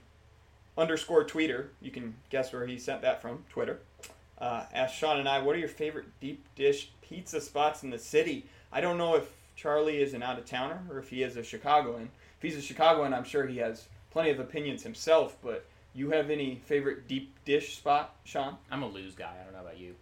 underscore 0.77 1.25
tweeter, 1.25 1.69
you 1.81 1.91
can 1.91 2.15
guess 2.29 2.53
where 2.53 2.67
he 2.67 2.79
sent 2.79 3.03
that 3.03 3.23
from, 3.23 3.45
Twitter. 3.49 3.79
Uh, 4.41 4.65
asked 4.73 4.97
Sean 4.97 5.19
and 5.19 5.29
I, 5.29 5.41
what 5.41 5.57
are 5.57 5.59
your 5.59 5.69
favorite 5.69 6.07
deep 6.21 6.45
dish 6.55 6.91
pizza 7.03 7.41
spots 7.41 7.83
in 7.83 7.91
the 7.91 7.99
city? 7.99 8.47
I 8.73 8.81
don't 8.81 8.99
know 8.99 9.17
if 9.17 9.33
Charlie 9.57 10.01
is 10.01 10.15
an 10.15 10.23
out 10.23 10.39
of 10.39 10.45
towner 10.47 10.81
or 10.91 10.99
if 10.99 11.09
he 11.09 11.23
is 11.23 11.37
a 11.37 11.43
Chicagoan. 11.43 12.09
If 12.37 12.43
he's 12.43 12.57
a 12.57 12.63
Chicagoan, 12.63 13.13
I'm 13.13 13.25
sure 13.25 13.47
he 13.47 13.59
has 13.59 13.87
plenty 14.11 14.31
of 14.31 14.39
opinions 14.39 14.83
himself, 14.83 15.37
but 15.43 15.67
you 15.95 16.11
have 16.11 16.31
any 16.31 16.61
favorite 16.67 17.09
deep 17.09 17.35
dish 17.45 17.77
spot, 17.77 18.15
Sean? 18.25 18.57
I'm 18.71 18.83
a 18.85 18.89
lose 18.89 19.15
guy. 19.15 19.33
I 19.41 19.45
don't 19.45 19.55
know 19.55 19.61
about 19.61 19.79
you. 19.79 19.97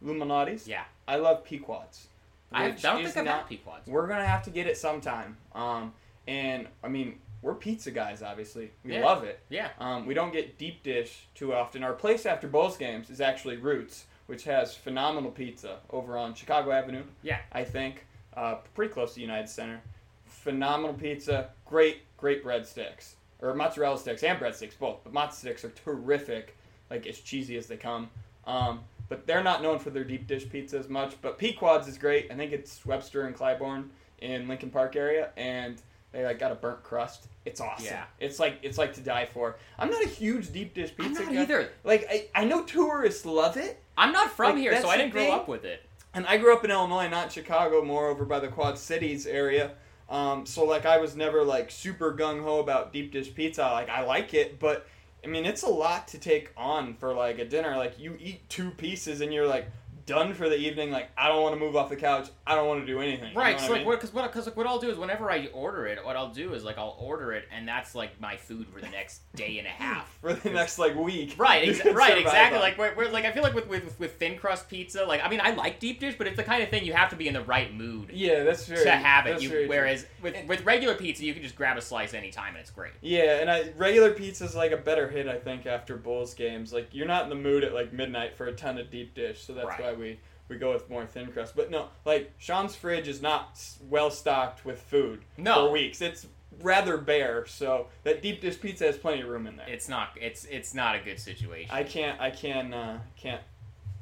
Lou 0.00 0.14
Malnati's? 0.14 0.66
Yeah. 0.66 0.84
I 1.06 1.16
love 1.16 1.44
Pequods. 1.44 2.08
I, 2.52 2.70
don't 2.70 3.02
think 3.02 3.16
I've 3.16 3.24
not- 3.24 3.38
had 3.40 3.48
Pequods. 3.48 3.86
we're 3.86 4.06
gonna 4.06 4.26
have 4.26 4.44
to 4.44 4.50
get 4.50 4.66
it 4.66 4.78
sometime. 4.78 5.36
Um, 5.54 5.92
and 6.26 6.68
I 6.82 6.88
mean, 6.88 7.18
we're 7.44 7.54
pizza 7.54 7.90
guys, 7.90 8.22
obviously. 8.22 8.70
We 8.84 8.94
Yeah. 8.94 9.04
love 9.04 9.22
it. 9.22 9.38
Yeah. 9.50 9.68
Um, 9.78 10.06
we 10.06 10.14
don't 10.14 10.32
get 10.32 10.56
deep 10.58 10.82
dish 10.82 11.26
too 11.34 11.52
often. 11.54 11.84
Our 11.84 11.92
place 11.92 12.24
after 12.24 12.48
Bulls 12.48 12.76
games 12.78 13.10
is 13.10 13.20
actually 13.20 13.58
Roots, 13.58 14.06
which 14.26 14.44
has 14.44 14.74
phenomenal 14.74 15.30
pizza 15.30 15.80
over 15.90 16.16
on 16.16 16.34
Chicago 16.34 16.72
Avenue. 16.72 17.04
Yeah. 17.22 17.40
I 17.52 17.64
think 17.64 18.06
uh, 18.34 18.56
pretty 18.74 18.92
close 18.92 19.14
to 19.14 19.20
United 19.20 19.48
Center. 19.48 19.80
phenomenal 20.26 20.94
pizza, 20.94 21.50
great, 21.64 22.02
great 22.16 22.44
breadsticks 22.44 23.14
or 23.40 23.54
mozzarella 23.54 23.98
sticks 23.98 24.22
and 24.22 24.38
breadsticks 24.38 24.76
both. 24.78 24.98
But 25.04 25.12
mozzarella 25.12 25.32
sticks 25.36 25.64
are 25.64 25.70
terrific, 25.70 26.56
like 26.90 27.06
as 27.06 27.18
cheesy 27.20 27.56
as 27.56 27.66
they 27.66 27.76
come. 27.76 28.10
Um, 28.46 28.80
but 29.08 29.26
they're 29.26 29.42
not 29.42 29.62
known 29.62 29.78
for 29.78 29.90
their 29.90 30.04
deep 30.04 30.26
dish 30.26 30.48
pizza 30.48 30.78
as 30.78 30.88
much. 30.88 31.14
But 31.22 31.38
Pequod's 31.38 31.86
is 31.88 31.98
great. 31.98 32.30
I 32.30 32.34
think 32.36 32.52
it's 32.52 32.84
Webster 32.86 33.26
and 33.26 33.36
Clybourn 33.36 33.88
in 34.20 34.48
Lincoln 34.48 34.70
Park 34.70 34.96
area, 34.96 35.30
and 35.36 35.80
they 36.14 36.24
like 36.24 36.38
got 36.38 36.52
a 36.52 36.54
burnt 36.54 36.82
crust. 36.82 37.26
It's 37.44 37.60
awesome. 37.60 37.84
Yeah. 37.86 38.04
It's 38.20 38.38
like 38.38 38.58
it's 38.62 38.78
like 38.78 38.94
to 38.94 39.00
die 39.02 39.26
for. 39.32 39.56
I'm 39.78 39.90
not 39.90 40.02
a 40.02 40.08
huge 40.08 40.52
deep 40.52 40.72
dish 40.74 40.96
pizza 40.96 41.22
I'm 41.22 41.26
not 41.26 41.34
guy. 41.34 41.42
either. 41.42 41.70
Like 41.82 42.06
I, 42.10 42.28
I 42.34 42.44
know 42.44 42.62
tourists 42.64 43.26
love 43.26 43.56
it, 43.56 43.82
I'm 43.98 44.12
not 44.12 44.30
from 44.30 44.52
Like, 44.52 44.58
here, 44.58 44.70
that's 44.72 44.84
so 44.84 44.88
I 44.90 44.96
the 44.96 45.02
didn't 45.02 45.12
grow 45.12 45.22
thing. 45.24 45.32
up 45.34 45.48
with 45.48 45.64
it. 45.64 45.82
and 46.14 46.26
I 46.26 46.38
grew 46.38 46.54
up 46.54 46.64
in 46.64 46.70
Illinois, 46.70 47.08
not 47.08 47.32
Chicago, 47.32 47.84
more 47.84 48.08
over 48.08 48.24
by 48.24 48.38
the 48.40 48.48
Quad 48.48 48.78
Cities 48.78 49.26
area. 49.26 49.72
Um, 50.08 50.46
so 50.46 50.64
like 50.64 50.86
I 50.86 50.98
was 50.98 51.16
never 51.16 51.42
like 51.44 51.70
super 51.70 52.14
gung 52.14 52.42
ho 52.42 52.60
about 52.60 52.92
deep 52.92 53.10
dish 53.12 53.34
pizza. 53.34 53.62
Like 53.62 53.88
I 53.88 54.04
like 54.04 54.32
it, 54.34 54.58
but 54.60 54.86
I 55.24 55.26
mean 55.26 55.44
it's 55.46 55.62
a 55.62 55.68
lot 55.68 56.08
to 56.08 56.18
take 56.18 56.52
on 56.56 56.94
for 56.94 57.12
like 57.14 57.38
a 57.38 57.44
dinner. 57.44 57.76
Like 57.76 57.98
you 57.98 58.16
eat 58.20 58.48
two 58.48 58.70
pieces 58.70 59.20
and 59.20 59.32
you're 59.32 59.46
like 59.46 59.68
done 60.06 60.34
for 60.34 60.48
the 60.48 60.56
evening. 60.56 60.90
Like 60.90 61.10
I 61.16 61.28
don't 61.28 61.42
want 61.42 61.54
to 61.54 61.60
move 61.60 61.76
off 61.76 61.88
the 61.88 61.96
couch. 61.96 62.28
I 62.46 62.54
don't 62.54 62.68
want 62.68 62.80
to 62.80 62.86
do 62.86 63.00
anything. 63.00 63.32
You 63.32 63.38
Right, 63.38 63.56
know 63.56 63.62
so 63.62 63.66
I 63.66 63.68
like 63.70 63.78
mean? 63.80 63.86
what? 63.86 64.00
Because 64.00 64.12
what? 64.14 64.30
Because 64.32 64.46
like 64.46 64.56
what 64.56 64.66
I'll 64.66 64.78
do 64.78 64.90
is 64.90 64.98
whenever 64.98 65.30
I 65.30 65.46
order 65.52 65.86
it, 65.86 66.04
what 66.04 66.16
I'll 66.16 66.30
do 66.32 66.54
is 66.54 66.64
like 66.64 66.78
I'll 66.78 66.96
order 67.00 67.32
it, 67.32 67.44
and 67.54 67.66
that's 67.66 67.94
like 67.94 68.20
my 68.20 68.36
food 68.36 68.66
for 68.68 68.80
the 68.80 68.88
next 68.88 69.22
day 69.34 69.58
and 69.58 69.66
a 69.66 69.70
half. 69.84 70.16
for 70.20 70.32
the 70.34 70.50
next 70.50 70.78
like 70.78 70.94
week. 70.96 71.34
Right, 71.38 71.68
exa- 71.68 71.94
right, 71.94 72.18
exactly. 72.18 72.58
Like, 72.58 72.76
where, 72.78 72.94
where, 72.94 73.08
like 73.10 73.24
I 73.24 73.32
feel 73.32 73.42
like 73.42 73.54
with, 73.54 73.68
with 73.68 73.98
with 73.98 74.14
thin 74.16 74.36
crust 74.36 74.68
pizza, 74.68 75.04
like 75.04 75.22
I 75.24 75.28
mean, 75.28 75.40
I 75.42 75.50
like 75.54 75.80
deep 75.80 76.00
dish, 76.00 76.14
but 76.18 76.26
it's 76.26 76.36
the 76.36 76.44
kind 76.44 76.62
of 76.62 76.68
thing 76.68 76.84
you 76.84 76.92
have 76.92 77.10
to 77.10 77.16
be 77.16 77.28
in 77.28 77.34
the 77.34 77.42
right 77.42 77.72
mood 77.74 78.10
yeah, 78.12 78.42
that's 78.44 78.66
true. 78.66 78.82
to 78.82 78.90
have 78.90 79.26
it. 79.26 79.40
You, 79.42 79.48
very 79.48 79.62
true. 79.62 79.68
whereas 79.68 80.06
with 80.22 80.36
with 80.46 80.64
regular 80.64 80.94
pizza, 80.94 81.24
you 81.24 81.32
can 81.34 81.42
just 81.42 81.56
grab 81.56 81.76
a 81.76 81.80
slice 81.82 82.14
anytime 82.14 82.54
and 82.54 82.58
it's 82.58 82.70
great. 82.70 82.92
Yeah, 83.00 83.40
and 83.40 83.50
I, 83.50 83.72
regular 83.76 84.12
pizza's 84.12 84.54
like 84.54 84.72
a 84.72 84.76
better 84.76 85.08
hit, 85.08 85.26
I 85.28 85.38
think, 85.38 85.66
after 85.66 85.96
Bulls 85.96 86.34
games. 86.34 86.72
Like 86.72 86.88
you're 86.92 87.06
not 87.06 87.24
in 87.24 87.28
the 87.30 87.34
mood 87.34 87.64
at 87.64 87.72
like 87.74 87.92
midnight 87.92 88.36
for 88.36 88.46
a 88.46 88.52
ton 88.52 88.78
of 88.78 88.90
deep 88.90 89.14
dish, 89.14 89.42
so 89.42 89.52
that's 89.54 89.66
Right. 89.66 89.80
why 89.80 89.92
we 89.98 90.18
we 90.48 90.56
go 90.56 90.72
with 90.72 90.88
more 90.90 91.06
thin 91.06 91.28
crust. 91.32 91.54
But 91.56 91.70
no, 91.70 91.88
like 92.04 92.32
Sean's 92.38 92.74
fridge 92.76 93.08
is 93.08 93.22
not 93.22 93.58
well 93.88 94.10
stocked 94.10 94.64
with 94.64 94.80
food 94.80 95.20
No. 95.38 95.66
for 95.66 95.72
weeks. 95.72 96.00
It's 96.02 96.26
rather 96.62 96.96
bare, 96.98 97.46
so 97.46 97.88
that 98.04 98.22
deep 98.22 98.40
dish 98.40 98.60
pizza 98.60 98.84
has 98.84 98.96
plenty 98.96 99.22
of 99.22 99.28
room 99.28 99.46
in 99.46 99.56
there. 99.56 99.68
It's 99.68 99.88
not. 99.88 100.10
It's 100.20 100.44
it's 100.44 100.74
not 100.74 100.96
a 100.96 100.98
good 101.00 101.18
situation. 101.18 101.70
I 101.72 101.82
can't 101.82 102.20
I 102.20 102.30
can 102.30 102.74
uh, 102.74 102.98
can't 103.16 103.40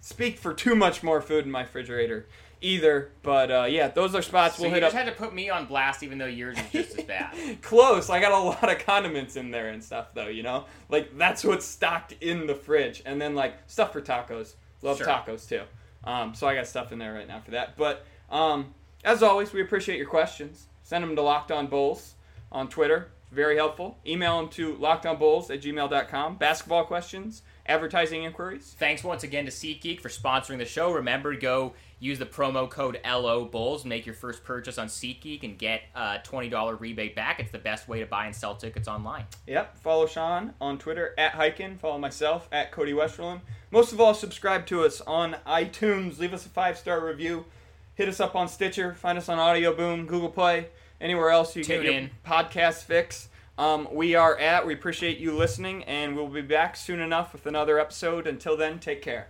speak 0.00 0.38
for 0.38 0.52
too 0.52 0.74
much 0.74 1.02
more 1.02 1.20
food 1.20 1.44
in 1.44 1.50
my 1.50 1.62
refrigerator 1.62 2.26
either. 2.60 3.10
But 3.22 3.50
uh, 3.50 3.66
yeah, 3.68 3.88
those 3.88 4.14
are 4.14 4.22
spots 4.22 4.56
so 4.56 4.62
we'll 4.62 4.70
hit 4.72 4.78
you 4.78 4.82
hit 4.84 4.86
just 4.92 4.96
up. 4.96 5.04
had 5.06 5.12
to 5.16 5.18
put 5.18 5.32
me 5.34 5.48
on 5.48 5.66
blast, 5.66 6.02
even 6.02 6.18
though 6.18 6.26
yours 6.26 6.58
is 6.58 6.70
just 6.72 6.98
as 6.98 7.04
bad. 7.04 7.36
Close. 7.62 8.10
I 8.10 8.20
got 8.20 8.32
a 8.32 8.38
lot 8.38 8.68
of 8.70 8.84
condiments 8.84 9.36
in 9.36 9.50
there 9.52 9.68
and 9.68 9.82
stuff, 9.82 10.08
though. 10.14 10.28
You 10.28 10.42
know, 10.42 10.66
like 10.88 11.16
that's 11.16 11.44
what's 11.44 11.64
stocked 11.64 12.14
in 12.20 12.46
the 12.48 12.54
fridge, 12.54 13.02
and 13.06 13.20
then 13.20 13.34
like 13.36 13.54
stuff 13.68 13.92
for 13.92 14.00
tacos. 14.00 14.54
Love 14.82 14.98
Sure. 14.98 15.06
tacos 15.06 15.48
too. 15.48 15.62
Um, 16.04 16.34
so 16.34 16.46
I 16.46 16.54
got 16.54 16.66
stuff 16.66 16.92
in 16.92 16.98
there 16.98 17.14
right 17.14 17.28
now 17.28 17.40
for 17.40 17.52
that. 17.52 17.76
But 17.76 18.04
um, 18.30 18.74
as 19.04 19.22
always, 19.22 19.52
we 19.52 19.62
appreciate 19.62 19.98
your 19.98 20.08
questions. 20.08 20.66
Send 20.82 21.04
them 21.04 21.16
to 21.16 21.22
Locked 21.22 21.52
On 21.52 21.66
Bulls 21.66 22.14
on 22.50 22.68
Twitter. 22.68 23.08
Very 23.32 23.56
helpful. 23.56 23.96
Email 24.06 24.40
them 24.40 24.50
to 24.50 24.74
lockedonbulls 24.74 25.50
at 25.50 25.62
gmail.com. 25.62 26.36
Basketball 26.36 26.84
questions, 26.84 27.40
advertising 27.64 28.24
inquiries. 28.24 28.76
Thanks 28.78 29.02
once 29.02 29.22
again 29.22 29.46
to 29.46 29.50
SeatGeek 29.50 30.00
for 30.00 30.10
sponsoring 30.10 30.58
the 30.58 30.66
show. 30.66 30.92
Remember, 30.92 31.32
to 31.32 31.40
go 31.40 31.72
use 31.98 32.18
the 32.18 32.26
promo 32.26 32.68
code 32.68 33.00
LO 33.06 33.46
Bulls, 33.46 33.86
make 33.86 34.04
your 34.04 34.14
first 34.14 34.44
purchase 34.44 34.76
on 34.76 34.88
SeatGeek, 34.88 35.44
and 35.44 35.56
get 35.56 35.80
a 35.94 36.18
$20 36.18 36.78
rebate 36.78 37.16
back. 37.16 37.40
It's 37.40 37.50
the 37.50 37.58
best 37.58 37.88
way 37.88 38.00
to 38.00 38.06
buy 38.06 38.26
and 38.26 38.36
sell 38.36 38.54
tickets 38.54 38.86
online. 38.86 39.24
Yep. 39.46 39.78
Follow 39.78 40.06
Sean 40.06 40.52
on 40.60 40.76
Twitter 40.76 41.14
at 41.16 41.32
Highkin. 41.32 41.78
Follow 41.78 41.98
myself 41.98 42.50
at 42.52 42.70
Cody 42.70 42.92
Westerlund. 42.92 43.40
Most 43.72 43.94
of 43.94 44.00
all, 44.02 44.12
subscribe 44.12 44.66
to 44.66 44.84
us 44.84 45.00
on 45.00 45.34
iTunes. 45.46 46.18
Leave 46.18 46.34
us 46.34 46.44
a 46.44 46.50
five 46.50 46.76
star 46.76 47.04
review. 47.04 47.46
Hit 47.94 48.06
us 48.06 48.20
up 48.20 48.36
on 48.36 48.46
Stitcher. 48.46 48.92
Find 48.92 49.16
us 49.16 49.30
on 49.30 49.38
Audio 49.38 49.74
Boom, 49.74 50.06
Google 50.06 50.28
Play, 50.28 50.68
anywhere 51.00 51.30
else 51.30 51.56
you 51.56 51.64
Tune 51.64 51.82
get 51.82 51.84
your 51.86 51.94
in. 51.94 52.10
podcast 52.24 52.84
fix. 52.84 53.30
Um, 53.56 53.88
we 53.90 54.14
are 54.14 54.36
at. 54.38 54.66
We 54.66 54.74
appreciate 54.74 55.18
you 55.18 55.34
listening, 55.34 55.84
and 55.84 56.14
we'll 56.14 56.28
be 56.28 56.42
back 56.42 56.76
soon 56.76 57.00
enough 57.00 57.32
with 57.32 57.46
another 57.46 57.78
episode. 57.78 58.26
Until 58.26 58.58
then, 58.58 58.78
take 58.78 59.00
care. 59.00 59.28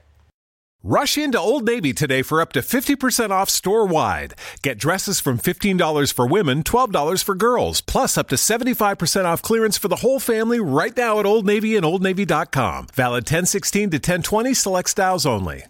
Rush 0.85 1.17
into 1.17 1.39
Old 1.39 1.65
Navy 1.65 1.93
today 1.93 2.23
for 2.23 2.41
up 2.41 2.53
to 2.55 2.59
50% 2.59 3.31
off 3.31 3.49
store 3.49 3.87
wide. 3.87 4.35
Get 4.63 4.79
dresses 4.79 5.21
from 5.21 5.39
$15 5.39 6.13
for 6.13 6.27
women, 6.27 6.65
$12 6.65 7.23
for 7.23 7.37
girls, 7.37 7.81
plus 7.81 8.19
up 8.19 8.29
to 8.31 8.35
75% 8.35 9.25
off 9.25 9.43
clearance 9.43 9.79
for 9.79 9.87
the 9.87 10.03
whole 10.03 10.19
family 10.19 10.59
right 10.59 10.97
now 10.97 11.21
at 11.21 11.27
Old 11.27 11.47
Navy 11.47 11.77
and 11.77 11.87
OldNavy.com. 11.87 12.89
Valid 12.95 13.23
1016 13.23 13.91
to 13.91 13.97
1020 13.99 14.55
select 14.55 14.91
styles 14.91 15.25
only. 15.25 15.67